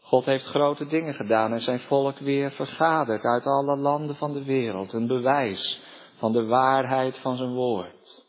God 0.00 0.24
heeft 0.24 0.44
grote 0.44 0.86
dingen 0.86 1.14
gedaan 1.14 1.52
en 1.52 1.60
zijn 1.60 1.80
volk 1.80 2.18
weer 2.18 2.50
vergaderd 2.50 3.22
uit 3.22 3.46
alle 3.46 3.76
landen 3.76 4.16
van 4.16 4.32
de 4.32 4.44
wereld. 4.44 4.92
Een 4.92 5.06
bewijs 5.06 5.82
van 6.16 6.32
de 6.32 6.44
waarheid 6.44 7.18
van 7.18 7.36
zijn 7.36 7.52
woord. 7.52 8.28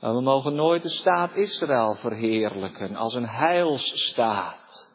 Maar 0.00 0.14
we 0.14 0.20
mogen 0.20 0.54
nooit 0.54 0.82
de 0.82 0.88
staat 0.88 1.34
Israël 1.34 1.94
verheerlijken 1.94 2.96
als 2.96 3.14
een 3.14 3.28
heilsstaat. 3.28 4.90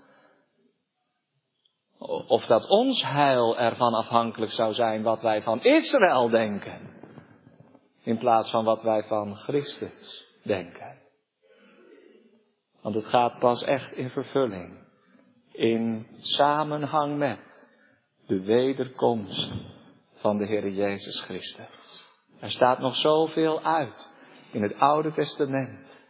Of 2.28 2.46
dat 2.46 2.68
ons 2.68 3.04
heil 3.04 3.58
ervan 3.58 3.94
afhankelijk 3.94 4.52
zou 4.52 4.74
zijn 4.74 5.04
wat 5.04 5.22
wij 5.22 5.42
van 5.42 5.64
Israël 5.64 6.30
denken 6.30 6.97
in 8.08 8.18
plaats 8.18 8.50
van 8.50 8.64
wat 8.64 8.82
wij 8.82 9.04
van 9.04 9.36
Christus 9.36 10.26
denken. 10.44 10.98
Want 12.82 12.96
het 12.96 13.06
gaat 13.06 13.40
pas 13.40 13.64
echt 13.64 13.92
in 13.92 14.10
vervulling, 14.10 14.78
in 15.52 16.08
samenhang 16.20 17.18
met 17.18 17.68
de 18.28 18.42
wederkomst 18.42 19.52
van 20.16 20.38
de 20.38 20.46
Heer 20.46 20.70
Jezus 20.70 21.22
Christus. 21.22 22.06
Er 22.40 22.52
staat 22.52 22.80
nog 22.80 22.96
zoveel 22.96 23.62
uit 23.62 24.12
in 24.52 24.62
het 24.62 24.80
Oude 24.80 25.12
Testament 25.12 26.06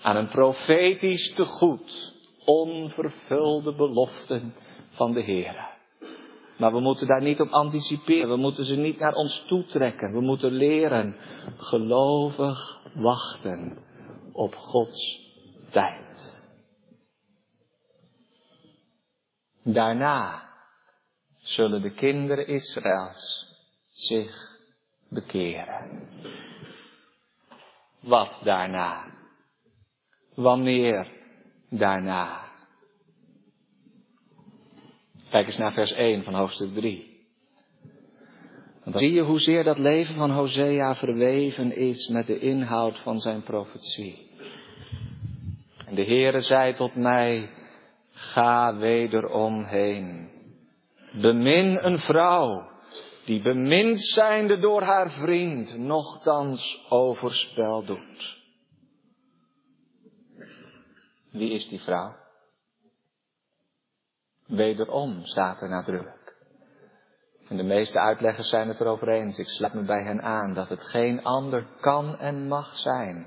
aan 0.00 0.16
een 0.16 0.28
profetisch 0.28 1.32
tegoed, 1.34 2.14
onvervulde 2.44 3.74
beloften 3.74 4.54
van 4.90 5.12
de 5.12 5.20
Heer. 5.20 5.77
Maar 6.58 6.72
we 6.72 6.80
moeten 6.80 7.06
daar 7.06 7.22
niet 7.22 7.40
op 7.40 7.50
anticiperen. 7.50 8.28
We 8.28 8.36
moeten 8.36 8.64
ze 8.64 8.76
niet 8.76 8.98
naar 8.98 9.14
ons 9.14 9.44
toetrekken. 9.46 10.12
We 10.12 10.20
moeten 10.20 10.52
leren 10.52 11.16
gelovig 11.56 12.80
wachten 12.94 13.78
op 14.32 14.54
Gods 14.54 15.20
tijd. 15.70 16.46
Daarna 19.62 20.48
zullen 21.38 21.82
de 21.82 21.92
kinderen 21.94 22.46
Israëls 22.46 23.46
zich 23.88 24.58
bekeren. 25.08 26.08
Wat 28.00 28.38
daarna? 28.42 29.04
Wanneer 30.34 31.12
daarna? 31.70 32.47
Kijk 35.30 35.46
eens 35.46 35.56
naar 35.56 35.72
vers 35.72 35.92
1 35.92 36.24
van 36.24 36.34
hoofdstuk 36.34 36.74
3. 36.74 37.26
dan 38.84 38.98
zie 38.98 39.12
je 39.12 39.22
hoezeer 39.22 39.64
dat 39.64 39.78
leven 39.78 40.14
van 40.14 40.30
Hosea 40.30 40.94
verweven 40.94 41.76
is 41.76 42.08
met 42.08 42.26
de 42.26 42.38
inhoud 42.38 42.98
van 42.98 43.18
zijn 43.18 43.42
profetie. 43.42 44.30
En 45.86 45.94
de 45.94 46.04
Heere 46.04 46.40
zei 46.40 46.74
tot 46.74 46.94
mij, 46.94 47.50
ga 48.10 48.76
wederom 48.76 49.64
heen. 49.64 50.30
Bemin 51.12 51.78
een 51.80 51.98
vrouw, 51.98 52.70
die 53.24 53.42
bemind 53.42 54.00
zijnde 54.00 54.58
door 54.58 54.82
haar 54.82 55.10
vriend, 55.10 55.78
nochtans 55.78 56.86
overspel 56.88 57.84
doet. 57.84 58.38
Wie 61.30 61.50
is 61.50 61.68
die 61.68 61.80
vrouw? 61.80 62.26
Wederom 64.48 65.24
staat 65.24 65.62
er 65.62 65.68
nadrukkelijk. 65.68 66.36
En 67.48 67.56
de 67.56 67.62
meeste 67.62 68.00
uitleggers 68.00 68.48
zijn 68.48 68.68
het 68.68 68.80
erover 68.80 69.08
eens. 69.08 69.38
Ik 69.38 69.48
sluit 69.48 69.74
me 69.74 69.82
bij 69.82 70.04
hen 70.04 70.22
aan 70.22 70.54
dat 70.54 70.68
het 70.68 70.82
geen 70.82 71.24
ander 71.24 71.66
kan 71.80 72.18
en 72.18 72.48
mag 72.48 72.76
zijn 72.76 73.26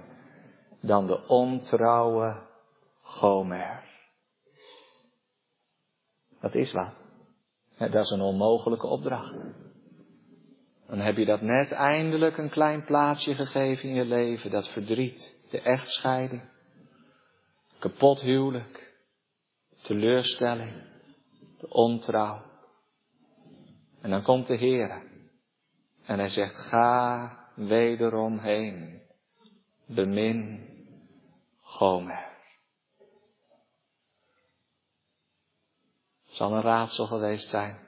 dan 0.82 1.08
de 1.08 1.28
ontrouwe 1.28 2.50
Gomer. 3.02 3.84
Dat 6.40 6.56
is 6.56 6.72
wat. 6.72 6.94
Dat 7.78 8.04
is 8.04 8.10
een 8.10 8.22
onmogelijke 8.22 8.88
opdracht. 8.88 9.36
Dan 10.88 11.00
heb 11.00 11.18
je 11.18 11.26
dat 11.26 11.42
net 11.42 11.72
eindelijk 11.72 12.38
een 12.38 12.50
klein 12.50 12.84
plaatsje 12.86 13.36
gegeven 13.36 13.90
in 13.90 13.96
je 13.96 14.06
leven. 14.06 14.52
Dat 14.52 14.68
verdriet, 14.68 15.38
de 15.50 15.62
echtscheiding, 15.62 16.42
kapot 17.80 18.22
huwelijk, 18.22 18.94
teleurstelling 19.82 20.91
de 21.62 21.70
ontrouw. 21.70 22.42
En 24.02 24.10
dan 24.10 24.24
komt 24.24 24.48
de 24.48 24.56
Heer. 24.56 25.04
En 26.06 26.20
hij 26.20 26.30
zegt, 26.30 26.56
ga 26.56 27.38
wederom 27.56 28.40
heen. 28.40 29.02
Bemin 29.86 30.70
Gomer. 31.62 32.30
Zal 36.24 36.54
een 36.54 36.62
raadsel 36.62 37.06
geweest 37.06 37.50
zijn 37.50 37.80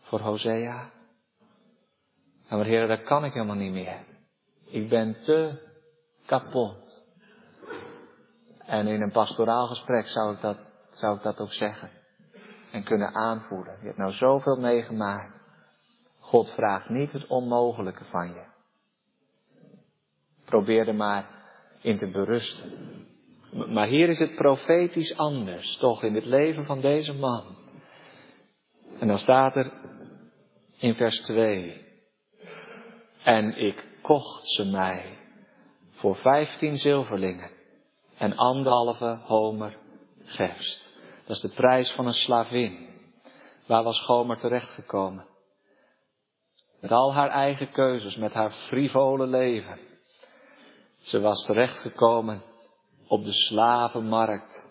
voor 0.00 0.20
Hosea. 0.20 0.90
Maar 2.48 2.64
Heer, 2.64 2.86
dat 2.86 3.02
kan 3.02 3.24
ik 3.24 3.32
helemaal 3.32 3.56
niet 3.56 3.72
meer. 3.72 4.04
Ik 4.64 4.88
ben 4.88 5.20
te 5.22 5.68
kapot. 6.26 7.04
En 8.58 8.86
in 8.86 9.02
een 9.02 9.12
pastoraal 9.12 9.66
gesprek 9.66 10.06
zou 10.06 10.34
ik 10.34 10.40
dat, 10.40 10.58
zou 10.90 11.16
ik 11.16 11.22
dat 11.22 11.40
ook 11.40 11.52
zeggen 11.52 11.99
en 12.72 12.84
kunnen 12.84 13.14
aanvoelen. 13.14 13.76
Je 13.80 13.86
hebt 13.86 13.98
nou 13.98 14.12
zoveel 14.12 14.56
meegemaakt. 14.56 15.40
God 16.18 16.50
vraagt 16.50 16.88
niet 16.88 17.12
het 17.12 17.26
onmogelijke 17.26 18.04
van 18.04 18.28
je. 18.28 18.44
Probeer 20.44 20.88
er 20.88 20.94
maar 20.94 21.26
in 21.80 21.98
te 21.98 22.10
berusten. 22.10 22.72
Maar 23.52 23.86
hier 23.86 24.08
is 24.08 24.18
het 24.18 24.34
profetisch 24.34 25.16
anders, 25.16 25.76
toch, 25.76 26.02
in 26.02 26.14
het 26.14 26.24
leven 26.24 26.64
van 26.64 26.80
deze 26.80 27.14
man. 27.14 27.56
En 28.98 29.06
dan 29.06 29.18
staat 29.18 29.56
er 29.56 29.72
in 30.76 30.94
vers 30.94 31.20
2. 31.20 31.88
En 33.24 33.56
ik 33.56 33.88
kocht 34.02 34.46
ze 34.48 34.64
mij 34.64 35.18
voor 35.90 36.16
vijftien 36.16 36.76
zilverlingen 36.76 37.50
en 38.18 38.36
anderhalve 38.36 39.18
homer 39.22 39.76
gerst. 40.22 40.89
Dat 41.30 41.42
is 41.42 41.50
de 41.50 41.56
prijs 41.56 41.92
van 41.92 42.06
een 42.06 42.14
slavin. 42.14 42.88
Waar 43.66 43.82
was 43.82 44.00
Gomer 44.00 44.38
terechtgekomen? 44.38 45.26
Met 46.80 46.90
al 46.90 47.14
haar 47.14 47.30
eigen 47.30 47.70
keuzes, 47.70 48.16
met 48.16 48.32
haar 48.32 48.50
frivole 48.50 49.26
leven. 49.26 49.78
Ze 50.98 51.20
was 51.20 51.44
terechtgekomen 51.44 52.42
op 53.06 53.24
de 53.24 53.32
slavenmarkt 53.32 54.68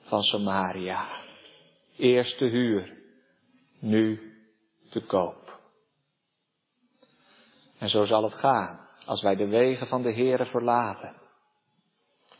van 0.00 0.22
Samaria. 0.22 1.08
Eerst 1.96 2.38
te 2.38 2.44
huur, 2.44 2.98
nu 3.78 4.34
te 4.90 5.00
koop. 5.00 5.60
En 7.78 7.88
zo 7.88 8.04
zal 8.04 8.22
het 8.22 8.34
gaan 8.34 8.88
als 9.06 9.22
wij 9.22 9.36
de 9.36 9.46
wegen 9.46 9.86
van 9.86 10.02
de 10.02 10.12
Heere 10.12 10.46
verlaten. 10.46 11.21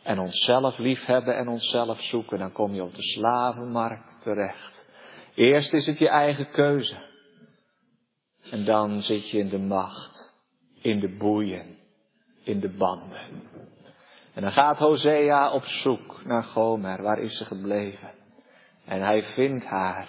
En 0.03 0.19
onszelf 0.19 0.79
lief 0.79 1.05
hebben 1.05 1.37
en 1.37 1.49
onszelf 1.49 2.01
zoeken, 2.01 2.39
dan 2.39 2.53
kom 2.53 2.75
je 2.75 2.83
op 2.83 2.95
de 2.95 3.03
slavenmarkt 3.03 4.23
terecht. 4.23 4.87
Eerst 5.35 5.73
is 5.73 5.87
het 5.87 5.99
je 5.99 6.09
eigen 6.09 6.51
keuze. 6.51 7.11
En 8.51 8.65
dan 8.65 9.03
zit 9.03 9.31
je 9.31 9.39
in 9.39 9.49
de 9.49 9.59
macht, 9.59 10.35
in 10.81 11.01
de 11.01 11.17
boeien, 11.17 11.79
in 12.43 12.61
de 12.61 12.69
banden. 12.69 13.51
En 14.35 14.43
dan 14.43 14.53
gaat 14.53 14.79
Hosea 14.79 15.53
op 15.53 15.65
zoek 15.65 16.25
naar 16.25 16.45
Gomer. 16.45 17.03
Waar 17.03 17.19
is 17.19 17.37
ze 17.37 17.45
gebleven? 17.45 18.11
En 18.85 19.01
hij 19.01 19.23
vindt 19.23 19.65
haar 19.65 20.09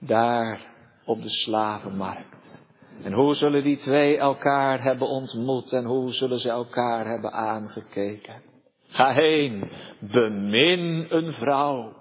daar 0.00 0.60
op 1.04 1.22
de 1.22 1.30
slavenmarkt. 1.30 2.66
En 3.02 3.12
hoe 3.12 3.34
zullen 3.34 3.62
die 3.62 3.76
twee 3.76 4.18
elkaar 4.18 4.82
hebben 4.82 5.08
ontmoet 5.08 5.72
en 5.72 5.84
hoe 5.84 6.12
zullen 6.12 6.38
ze 6.38 6.50
elkaar 6.50 7.06
hebben 7.06 7.32
aangekeken? 7.32 8.42
Ga 8.88 9.12
heen, 9.12 9.70
bemin 10.00 11.06
een 11.08 11.32
vrouw. 11.32 11.96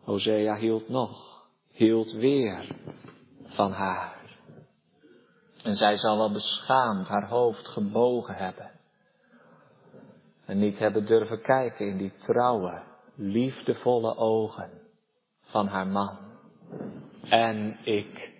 Hosea 0.00 0.56
hield 0.56 0.88
nog, 0.88 1.46
hield 1.70 2.12
weer 2.12 2.76
van 3.44 3.72
haar. 3.72 4.38
En 5.64 5.74
zij 5.74 5.96
zal 5.96 6.16
wel 6.16 6.32
beschaamd 6.32 7.08
haar 7.08 7.28
hoofd 7.28 7.68
gebogen 7.68 8.34
hebben. 8.34 8.70
En 10.44 10.58
niet 10.58 10.78
hebben 10.78 11.06
durven 11.06 11.42
kijken 11.42 11.86
in 11.86 11.96
die 11.96 12.14
trouwe, 12.16 12.82
liefdevolle 13.14 14.16
ogen 14.16 14.70
van 15.40 15.66
haar 15.66 15.86
man. 15.86 16.18
En 17.22 17.78
ik 17.84 18.32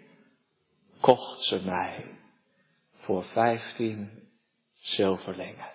kocht 1.00 1.42
ze 1.42 1.64
mij 1.64 2.18
voor 2.94 3.24
vijftien 3.24 4.19
zilverlingen. 4.80 5.70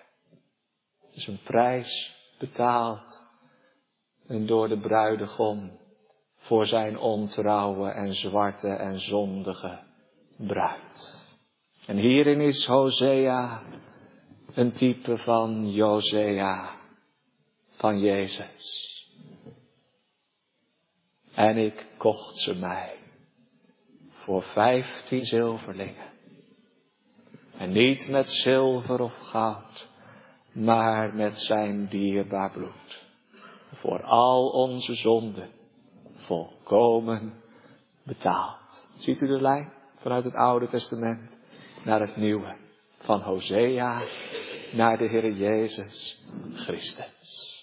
Dus 1.12 1.26
een 1.26 1.40
prijs 1.42 2.16
betaald 2.38 3.24
en 4.26 4.46
door 4.46 4.68
de 4.68 4.78
bruidegom 4.78 5.78
voor 6.36 6.66
zijn 6.66 6.98
ontrouwe 6.98 7.90
en 7.90 8.14
zwarte 8.14 8.68
en 8.68 9.00
zondige 9.00 9.78
bruid. 10.36 11.24
En 11.86 11.96
hierin 11.96 12.40
is 12.40 12.66
Hosea 12.66 13.62
een 14.54 14.72
type 14.72 15.18
van 15.18 15.70
Josea, 15.70 16.70
van 17.70 17.98
Jezus. 17.98 18.94
En 21.34 21.56
ik 21.56 21.86
kocht 21.96 22.38
ze 22.38 22.54
mij 22.54 22.98
voor 24.10 24.42
vijftien 24.42 25.24
zilverlingen. 25.24 26.15
En 27.58 27.72
niet 27.72 28.08
met 28.08 28.28
zilver 28.28 29.00
of 29.00 29.16
goud, 29.18 29.88
maar 30.52 31.14
met 31.14 31.38
zijn 31.38 31.86
dierbaar 31.86 32.50
bloed. 32.50 33.04
Voor 33.74 34.02
al 34.02 34.48
onze 34.48 34.94
zonden 34.94 35.48
volkomen 36.14 37.32
betaald. 38.02 38.86
Ziet 38.96 39.20
u 39.20 39.26
de 39.26 39.40
lijn 39.40 39.72
vanuit 39.96 40.24
het 40.24 40.34
Oude 40.34 40.66
Testament? 40.66 41.36
naar 41.86 42.00
het 42.00 42.16
nieuwe. 42.16 42.56
Van 42.98 43.20
Hosea 43.20 44.02
naar 44.72 44.98
de 44.98 45.08
Heer 45.08 45.32
Jezus 45.32 46.24
Christus. 46.52 47.54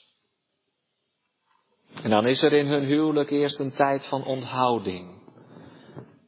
En 2.04 2.10
dan 2.10 2.28
is 2.28 2.44
er 2.44 2.54
in 2.54 2.68
hun 2.68 2.84
huwelijk 2.84 3.30
eerst 3.30 3.60
een 3.60 3.72
tijd 3.72 4.06
van 4.06 4.26
onthouding. 4.26 5.22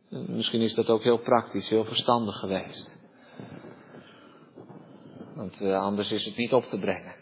Misschien 0.09 0.61
is 0.61 0.73
dat 0.73 0.89
ook 0.89 1.03
heel 1.03 1.19
praktisch, 1.19 1.69
heel 1.69 1.85
verstandig 1.85 2.35
geweest. 2.35 2.94
Want 5.45 5.61
uh, 5.61 5.79
anders 5.79 6.11
is 6.11 6.25
het 6.25 6.35
niet 6.35 6.53
op 6.53 6.63
te 6.63 6.79
brengen. 6.79 7.15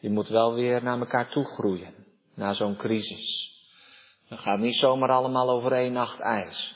Je 0.00 0.10
moet 0.10 0.28
wel 0.28 0.54
weer 0.54 0.82
naar 0.82 0.98
elkaar 0.98 1.28
toe 1.28 1.44
groeien, 1.44 1.94
na 2.34 2.52
zo'n 2.52 2.76
crisis. 2.76 3.54
Dat 4.28 4.38
gaat 4.38 4.58
niet 4.58 4.74
zomaar 4.74 5.10
allemaal 5.10 5.50
over 5.50 5.72
één 5.72 5.92
nacht 5.92 6.20
ijs. 6.20 6.74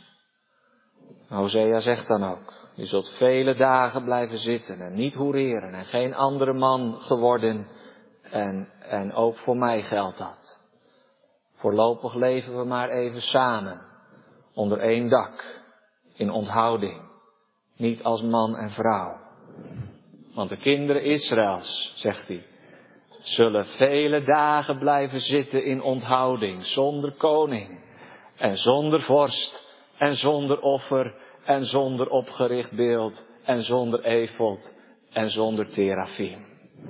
Hosea 1.29 1.81
zegt 1.81 2.09
dan 2.09 2.25
ook, 2.25 2.55
je 2.75 2.85
zult 2.85 3.09
vele 3.09 3.55
dagen 3.55 4.05
blijven 4.05 4.39
zitten 4.39 4.81
en 4.81 4.95
niet 4.95 5.15
hoereren 5.15 5.75
en 5.75 5.85
geen 5.85 6.15
andere 6.15 6.53
man 6.53 7.01
geworden. 7.01 7.67
En, 8.23 8.69
en 8.79 9.13
ook 9.13 9.39
voor 9.39 9.57
mij 9.57 9.83
geldt 9.83 10.19
dat. 10.19 10.61
Voorlopig 11.55 12.15
leven 12.15 12.59
we 12.59 12.65
maar 12.65 12.89
even 12.89 13.23
samen, 13.23 13.81
onder 14.55 14.79
één 14.79 15.09
dak, 15.09 15.63
in 16.15 16.31
onthouding, 16.31 17.03
niet 17.77 18.03
als 18.03 18.23
man 18.23 18.57
en 18.57 18.71
vrouw. 18.71 19.19
Want 20.35 20.49
de 20.49 20.57
kinderen 20.57 21.03
Israëls, 21.03 21.93
zegt 21.97 22.29
hij, 22.29 22.47
zullen 23.23 23.67
vele 23.67 24.23
dagen 24.23 24.79
blijven 24.79 25.21
zitten 25.21 25.65
in 25.65 25.83
onthouding, 25.83 26.67
zonder 26.67 27.13
koning 27.13 27.81
en 28.37 28.57
zonder 28.57 29.03
vorst 29.03 29.69
en 29.99 30.15
zonder 30.15 30.61
offer 30.61 31.15
en 31.45 31.65
zonder 31.65 32.09
opgericht 32.09 32.73
beeld 32.73 33.27
en 33.45 33.63
zonder 33.63 34.05
efot 34.05 34.75
en 35.11 35.31
zonder 35.31 35.69
terafim. 35.69 36.47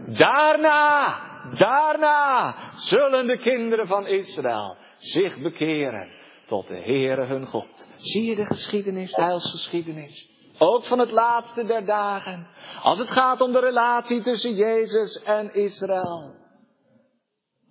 Daarna, 0.07 1.21
daarna 1.59 2.55
zullen 2.75 3.27
de 3.27 3.39
kinderen 3.39 3.87
van 3.87 4.07
Israël 4.07 4.77
zich 4.99 5.39
bekeren 5.39 6.09
tot 6.47 6.69
de 6.69 6.77
Heere 6.77 7.27
hun 7.27 7.47
God. 7.47 7.89
Zie 7.97 8.25
je 8.25 8.35
de 8.35 8.45
geschiedenis, 8.45 9.13
de 9.13 9.23
heilsgeschiedenis? 9.23 10.40
Ook 10.63 10.85
van 10.85 10.99
het 10.99 11.11
laatste 11.11 11.65
der 11.65 11.85
dagen. 11.85 12.47
Als 12.83 12.99
het 12.99 13.11
gaat 13.11 13.41
om 13.41 13.53
de 13.53 13.61
relatie 13.61 14.23
tussen 14.23 14.55
Jezus 14.55 15.23
en 15.23 15.55
Israël. 15.55 16.35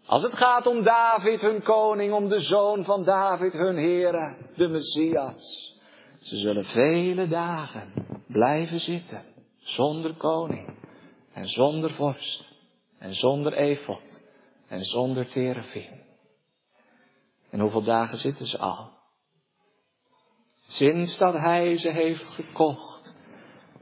Als 0.06 0.24
het 0.24 0.34
gaat 0.34 0.68
om 0.68 0.84
David, 0.84 1.42
hun 1.42 1.64
koning, 1.64 2.14
om 2.14 2.28
de 2.28 2.40
zoon 2.40 2.84
van 2.84 3.04
David, 3.04 3.54
hun 3.54 3.76
Heere, 3.76 4.38
de 4.56 4.68
Messias. 4.68 5.74
Ze 6.20 6.38
zullen 6.38 6.66
vele 6.66 7.28
dagen 7.28 7.94
blijven 8.28 8.80
zitten, 8.80 9.24
zonder 9.58 10.16
koning 10.16 10.78
en 11.34 11.48
zonder 11.48 11.92
vorst 11.92 12.52
en 12.98 13.14
zonder 13.14 13.54
efot 13.54 14.22
en 14.68 14.84
zonder 14.84 15.28
terefim. 15.28 16.02
En 17.50 17.60
hoeveel 17.60 17.84
dagen 17.84 18.18
zitten 18.18 18.46
ze 18.46 18.58
al? 18.58 18.99
Sinds 20.70 21.18
dat 21.18 21.34
hij 21.34 21.78
ze 21.78 21.92
heeft 21.92 22.26
gekocht 22.26 23.16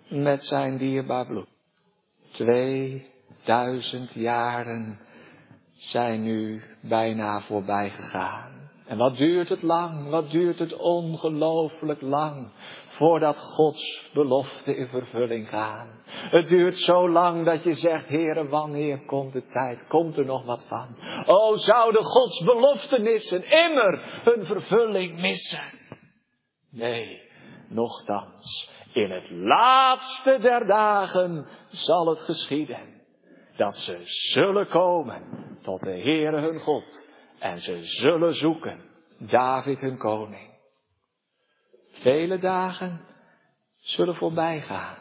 met 0.10 0.46
zijn 0.46 0.78
dierbaar 0.78 1.26
bloed. 1.26 1.48
Tweeduizend 2.32 4.14
jaren 4.14 5.00
zijn 5.74 6.24
nu 6.24 6.64
bijna 6.82 7.42
voorbij 7.42 7.90
gegaan. 7.90 8.72
En 8.86 8.98
wat 8.98 9.18
duurt 9.18 9.50
het 9.50 9.62
lang, 9.62 10.10
wat 10.10 10.32
duurt 10.32 10.60
het 10.60 10.78
ongelooflijk 10.78 12.02
lang 12.02 12.52
voordat 12.88 13.38
Gods 13.38 14.10
belofte 14.14 14.76
in 14.76 14.88
vervulling 14.88 15.50
gaan. 15.50 15.88
Het 16.06 16.48
duurt 16.48 16.78
zo 16.78 17.10
lang 17.10 17.46
dat 17.46 17.64
je 17.64 17.74
zegt, 17.74 18.08
Heere, 18.08 18.48
wanneer 18.48 19.06
komt 19.06 19.34
de 19.34 19.46
tijd? 19.46 19.88
Komt 19.88 20.18
er 20.18 20.26
nog 20.26 20.46
wat 20.46 20.66
van? 20.68 20.96
O, 21.26 21.56
zouden 21.56 22.04
Gods 22.04 22.44
beloftenissen 22.44 23.50
immer 23.50 24.22
hun 24.24 24.46
vervulling 24.46 25.22
missen? 25.22 25.77
Nee, 26.70 27.22
nochtans, 27.68 28.72
in 28.94 29.12
het 29.12 29.30
laatste 29.30 30.40
der 30.42 30.68
dagen 30.68 31.48
zal 31.68 32.08
het 32.08 32.20
geschieden 32.20 33.02
dat 33.56 33.78
ze 33.78 34.02
zullen 34.04 34.68
komen 34.68 35.24
tot 35.62 35.80
de 35.80 35.90
Heere 35.90 36.42
hun 36.42 36.60
God 36.60 37.08
en 37.40 37.60
ze 37.60 37.84
zullen 37.84 38.34
zoeken 38.34 38.82
David 39.18 39.82
hun 39.82 39.98
koning. 39.98 40.56
Vele 41.92 42.40
dagen 42.40 43.06
zullen 43.76 44.16
voorbij 44.16 44.62
gaan. 44.62 44.98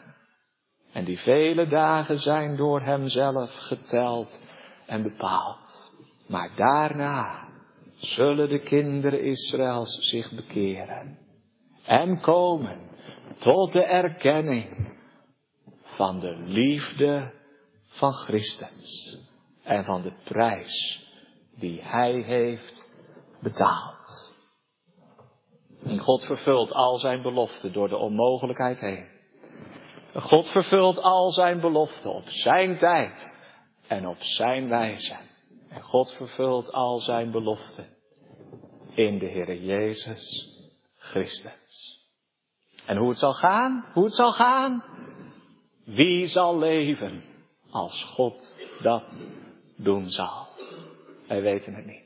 En 0.91 1.03
die 1.05 1.19
vele 1.19 1.67
dagen 1.67 2.17
zijn 2.17 2.55
door 2.55 2.81
hemzelf 2.81 3.53
geteld 3.53 4.41
en 4.85 5.03
bepaald. 5.03 5.93
Maar 6.27 6.55
daarna 6.55 7.47
zullen 7.95 8.49
de 8.49 8.59
kinderen 8.59 9.21
Israëls 9.21 9.97
zich 9.99 10.31
bekeren 10.31 11.26
en 11.87 12.19
komen 12.19 12.89
tot 13.39 13.73
de 13.73 13.83
erkenning 13.83 14.95
van 15.83 16.19
de 16.19 16.35
liefde 16.35 17.33
van 17.85 18.13
Christus 18.13 19.17
en 19.63 19.83
van 19.83 20.01
de 20.01 20.13
prijs 20.23 21.05
die 21.55 21.81
Hij 21.81 22.21
heeft 22.21 22.85
betaald. 23.41 24.35
En 25.83 25.99
God 25.99 26.25
vervult 26.25 26.73
al 26.73 26.97
zijn 26.97 27.21
beloften 27.21 27.73
door 27.73 27.89
de 27.89 27.97
onmogelijkheid 27.97 28.79
heen. 28.79 29.07
God 30.13 30.49
vervult 30.49 31.01
al 31.01 31.31
zijn 31.31 31.59
beloften 31.59 32.13
op 32.13 32.29
zijn 32.29 32.77
tijd 32.77 33.33
en 33.87 34.07
op 34.07 34.21
zijn 34.21 34.69
wijze. 34.69 35.15
En 35.69 35.81
God 35.81 36.13
vervult 36.13 36.71
al 36.71 36.99
zijn 36.99 37.31
beloften 37.31 37.87
in 38.95 39.19
de 39.19 39.25
Heer 39.25 39.55
Jezus 39.55 40.55
Christus. 41.09 41.99
En 42.85 42.97
hoe 42.97 43.09
het 43.09 43.17
zal 43.17 43.33
gaan, 43.33 43.85
hoe 43.93 44.03
het 44.03 44.13
zal 44.13 44.31
gaan. 44.31 44.83
Wie 45.85 46.25
zal 46.25 46.57
leven 46.57 47.23
als 47.69 48.03
God 48.03 48.53
dat 48.81 49.03
doen 49.75 50.09
zal? 50.09 50.47
Wij 51.27 51.41
weten 51.41 51.73
het 51.73 51.85
niet. 51.85 52.05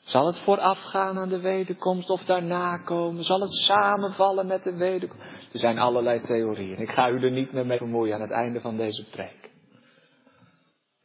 Zal 0.00 0.26
het 0.26 0.38
voorafgaan 0.38 1.18
aan 1.18 1.28
de 1.28 1.40
wederkomst 1.40 2.10
of 2.10 2.24
daarna 2.24 2.76
komen? 2.76 3.24
Zal 3.24 3.40
het 3.40 3.52
samenvallen 3.52 4.46
met 4.46 4.62
de 4.62 4.76
wederkomst? 4.76 5.52
Er 5.52 5.58
zijn 5.58 5.78
allerlei 5.78 6.20
theorieën. 6.20 6.78
Ik 6.78 6.90
ga 6.90 7.10
u 7.10 7.22
er 7.22 7.30
niet 7.30 7.52
meer 7.52 7.66
mee 7.66 7.78
vermoeien 7.78 8.14
aan 8.14 8.20
het 8.20 8.30
einde 8.30 8.60
van 8.60 8.76
deze 8.76 9.08
preek. 9.08 9.50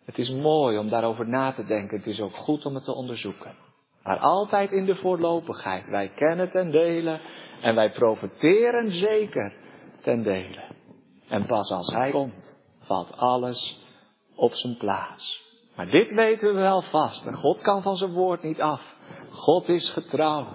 Het 0.05 0.17
is 0.17 0.29
mooi 0.29 0.77
om 0.77 0.89
daarover 0.89 1.27
na 1.27 1.51
te 1.51 1.65
denken. 1.65 1.97
Het 1.97 2.07
is 2.07 2.21
ook 2.21 2.35
goed 2.35 2.65
om 2.65 2.75
het 2.75 2.83
te 2.83 2.93
onderzoeken. 2.93 3.55
Maar 4.03 4.17
altijd 4.17 4.71
in 4.71 4.85
de 4.85 4.95
voorlopigheid. 4.95 5.89
Wij 5.89 6.09
kennen 6.15 6.51
ten 6.51 6.71
dele 6.71 7.19
en 7.61 7.75
wij 7.75 7.91
profiteren 7.91 8.91
zeker 8.91 9.53
ten 10.01 10.23
dele. 10.23 10.63
En 11.27 11.45
pas 11.45 11.71
als 11.71 11.93
Hij 11.93 12.11
komt, 12.11 12.59
valt 12.79 13.17
alles 13.17 13.81
op 14.35 14.53
zijn 14.53 14.77
plaats. 14.77 15.41
Maar 15.75 15.89
dit 15.89 16.13
weten 16.13 16.53
we 16.53 16.59
wel 16.59 16.81
vast. 16.81 17.35
God 17.35 17.61
kan 17.61 17.81
van 17.81 17.95
zijn 17.95 18.13
woord 18.13 18.43
niet 18.43 18.61
af. 18.61 18.95
God 19.29 19.69
is 19.69 19.89
getrouw. 19.89 20.47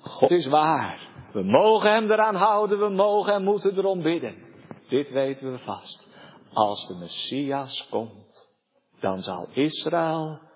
God 0.00 0.30
is 0.30 0.46
waar. 0.46 1.08
We 1.32 1.42
mogen 1.42 1.92
Hem 1.92 2.10
eraan 2.10 2.34
houden. 2.34 2.78
We 2.78 2.88
mogen 2.88 3.34
en 3.34 3.44
moeten 3.44 3.78
erom 3.78 4.02
bidden. 4.02 4.34
Dit 4.88 5.10
weten 5.10 5.52
we 5.52 5.58
vast. 5.58 6.08
Als 6.52 6.86
de 6.86 6.94
Messias 6.94 7.88
komt, 7.90 8.50
dan 9.00 9.18
zal 9.18 9.48
Israël 9.52 10.49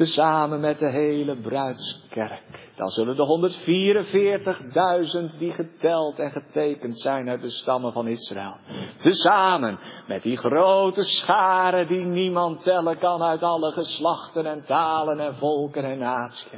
Tezamen 0.00 0.60
met 0.60 0.78
de 0.78 0.88
hele 0.88 1.36
bruidskerk. 1.36 2.70
Dan 2.76 2.88
zullen 2.88 3.16
de 3.16 3.50
144.000 5.32 5.38
die 5.38 5.52
geteld 5.52 6.18
en 6.18 6.30
getekend 6.30 7.00
zijn 7.00 7.28
uit 7.28 7.42
de 7.42 7.50
stammen 7.50 7.92
van 7.92 8.06
Israël. 8.06 8.56
Tezamen 8.96 9.78
met 10.06 10.22
die 10.22 10.36
grote 10.36 11.04
scharen 11.04 11.86
die 11.86 12.04
niemand 12.04 12.62
tellen 12.62 12.98
kan 12.98 13.22
uit 13.22 13.42
alle 13.42 13.72
geslachten 13.72 14.46
en 14.46 14.64
talen 14.66 15.20
en 15.20 15.34
volken 15.34 15.84
en 15.84 15.98
naties. 15.98 16.56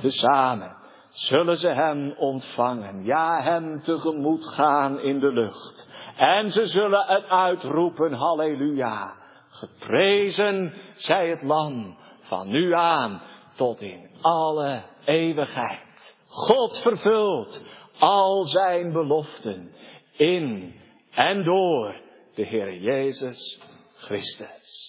Tezamen 0.00 0.76
zullen 1.08 1.56
ze 1.56 1.68
hem 1.68 2.14
ontvangen. 2.16 3.04
Ja, 3.04 3.42
hem 3.42 3.80
tegemoet 3.82 4.46
gaan 4.46 5.00
in 5.00 5.20
de 5.20 5.32
lucht. 5.32 5.88
En 6.16 6.50
ze 6.50 6.66
zullen 6.66 7.04
het 7.06 7.28
uitroepen, 7.28 8.12
halleluja. 8.12 9.12
Geprezen 9.48 10.72
zij 10.94 11.28
het 11.28 11.42
lam 11.42 11.96
van 12.28 12.48
nu 12.48 12.74
aan 12.74 13.22
tot 13.56 13.80
in 13.80 14.08
alle 14.20 14.82
eeuwigheid. 15.04 16.16
God 16.26 16.78
vervult 16.78 17.64
al 17.98 18.44
zijn 18.44 18.92
beloften 18.92 19.72
in 20.12 20.74
en 21.10 21.44
door 21.44 22.00
de 22.34 22.46
Heer 22.46 22.80
Jezus 22.80 23.60
Christus. 23.94 24.86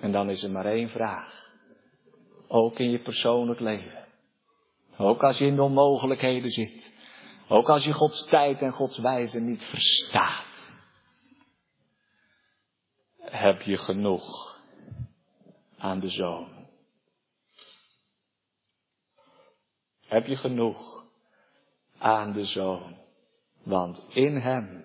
En 0.00 0.12
dan 0.12 0.30
is 0.30 0.42
er 0.42 0.50
maar 0.50 0.66
één 0.66 0.88
vraag. 0.88 1.50
Ook 2.48 2.78
in 2.78 2.90
je 2.90 2.98
persoonlijk 2.98 3.60
leven. 3.60 4.06
Ook 4.96 5.22
als 5.22 5.38
je 5.38 5.46
in 5.46 5.54
de 5.54 5.62
onmogelijkheden 5.62 6.50
zit. 6.50 6.92
Ook 7.48 7.68
als 7.68 7.84
je 7.84 7.92
Gods 7.92 8.24
tijd 8.24 8.60
en 8.60 8.72
Gods 8.72 8.98
wijze 8.98 9.40
niet 9.40 9.64
verstaat 9.64 10.47
heb 13.30 13.62
je 13.62 13.76
genoeg 13.76 14.58
aan 15.78 16.00
de 16.00 16.10
zoon? 16.10 16.66
Heb 20.06 20.26
je 20.26 20.36
genoeg 20.36 21.04
aan 21.98 22.32
de 22.32 22.44
zoon? 22.44 22.96
Want 23.62 24.04
in 24.08 24.36
hem 24.36 24.84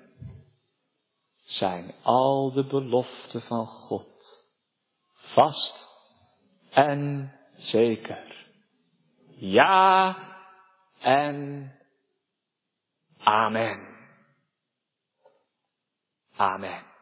zijn 1.43 1.93
al 2.01 2.51
de 2.51 2.65
beloften 2.65 3.41
van 3.41 3.67
God 3.67 4.45
vast 5.11 5.85
en 6.69 7.33
zeker. 7.55 8.47
Ja 9.35 10.17
en 10.99 11.71
amen. 13.17 13.91
Amen. 16.35 16.92